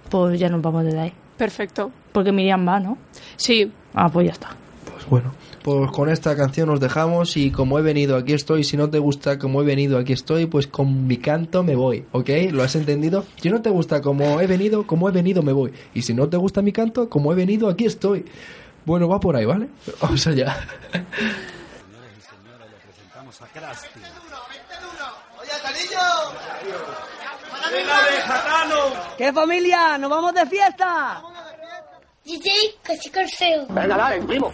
pues 0.10 0.40
ya 0.40 0.50
nos 0.50 0.62
vamos 0.62 0.86
de 0.86 1.00
ahí. 1.00 1.14
Perfecto. 1.38 1.92
Porque 2.12 2.32
Miriam 2.32 2.68
va, 2.68 2.80
¿no? 2.80 2.98
Sí. 3.36 3.72
Ah, 3.94 4.10
pues 4.10 4.28
ya 4.28 4.34
está. 4.34 4.50
Pues 4.92 5.08
bueno, 5.08 5.34
pues 5.64 5.92
con 5.92 6.10
esta 6.10 6.36
canción 6.36 6.70
nos 6.70 6.80
dejamos 6.80 7.38
y 7.38 7.52
como 7.52 7.78
he 7.78 7.82
venido 7.82 8.16
aquí 8.16 8.34
estoy, 8.34 8.64
si 8.64 8.78
no 8.78 8.90
te 8.90 9.00
gusta 9.00 9.38
como 9.38 9.62
he 9.62 9.66
venido 9.66 9.98
aquí 9.98 10.14
estoy, 10.14 10.46
pues 10.46 10.68
con 10.68 11.08
mi 11.08 11.18
canto 11.18 11.64
me 11.64 11.76
voy, 11.76 12.06
¿ok? 12.12 12.30
¿Lo 12.52 12.64
has 12.64 12.76
entendido? 12.76 13.26
Si 13.36 13.50
no 13.50 13.62
te 13.62 13.70
gusta 13.70 14.02
como 14.02 14.40
he 14.42 14.48
venido, 14.48 14.88
como 14.88 15.10
he 15.10 15.12
venido 15.12 15.44
me 15.44 15.52
voy. 15.52 15.74
Y 15.94 16.02
si 16.02 16.14
no 16.14 16.28
te 16.30 16.38
gusta 16.38 16.62
mi 16.62 16.72
canto, 16.72 17.10
como 17.10 17.32
he 17.32 17.36
venido 17.36 17.70
aquí 17.70 17.86
estoy. 17.86 18.26
Bueno, 18.86 19.10
va 19.10 19.20
por 19.20 19.36
ahí, 19.36 19.46
¿vale? 19.46 19.68
Vamos 20.02 20.26
allá. 20.26 20.56
¿Qué 29.18 29.34
familia? 29.34 29.98
¿Nos 29.98 30.10
vamos 30.10 30.34
de 30.34 30.46
fiesta? 30.46 31.22
DJ, 32.24 32.52
casi 32.84 33.10
feo. 33.10 33.66
Venga, 33.70 33.98
dale, 33.98 34.22
primo. 34.24 34.52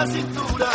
la 0.00 0.06
cintura. 0.06 0.69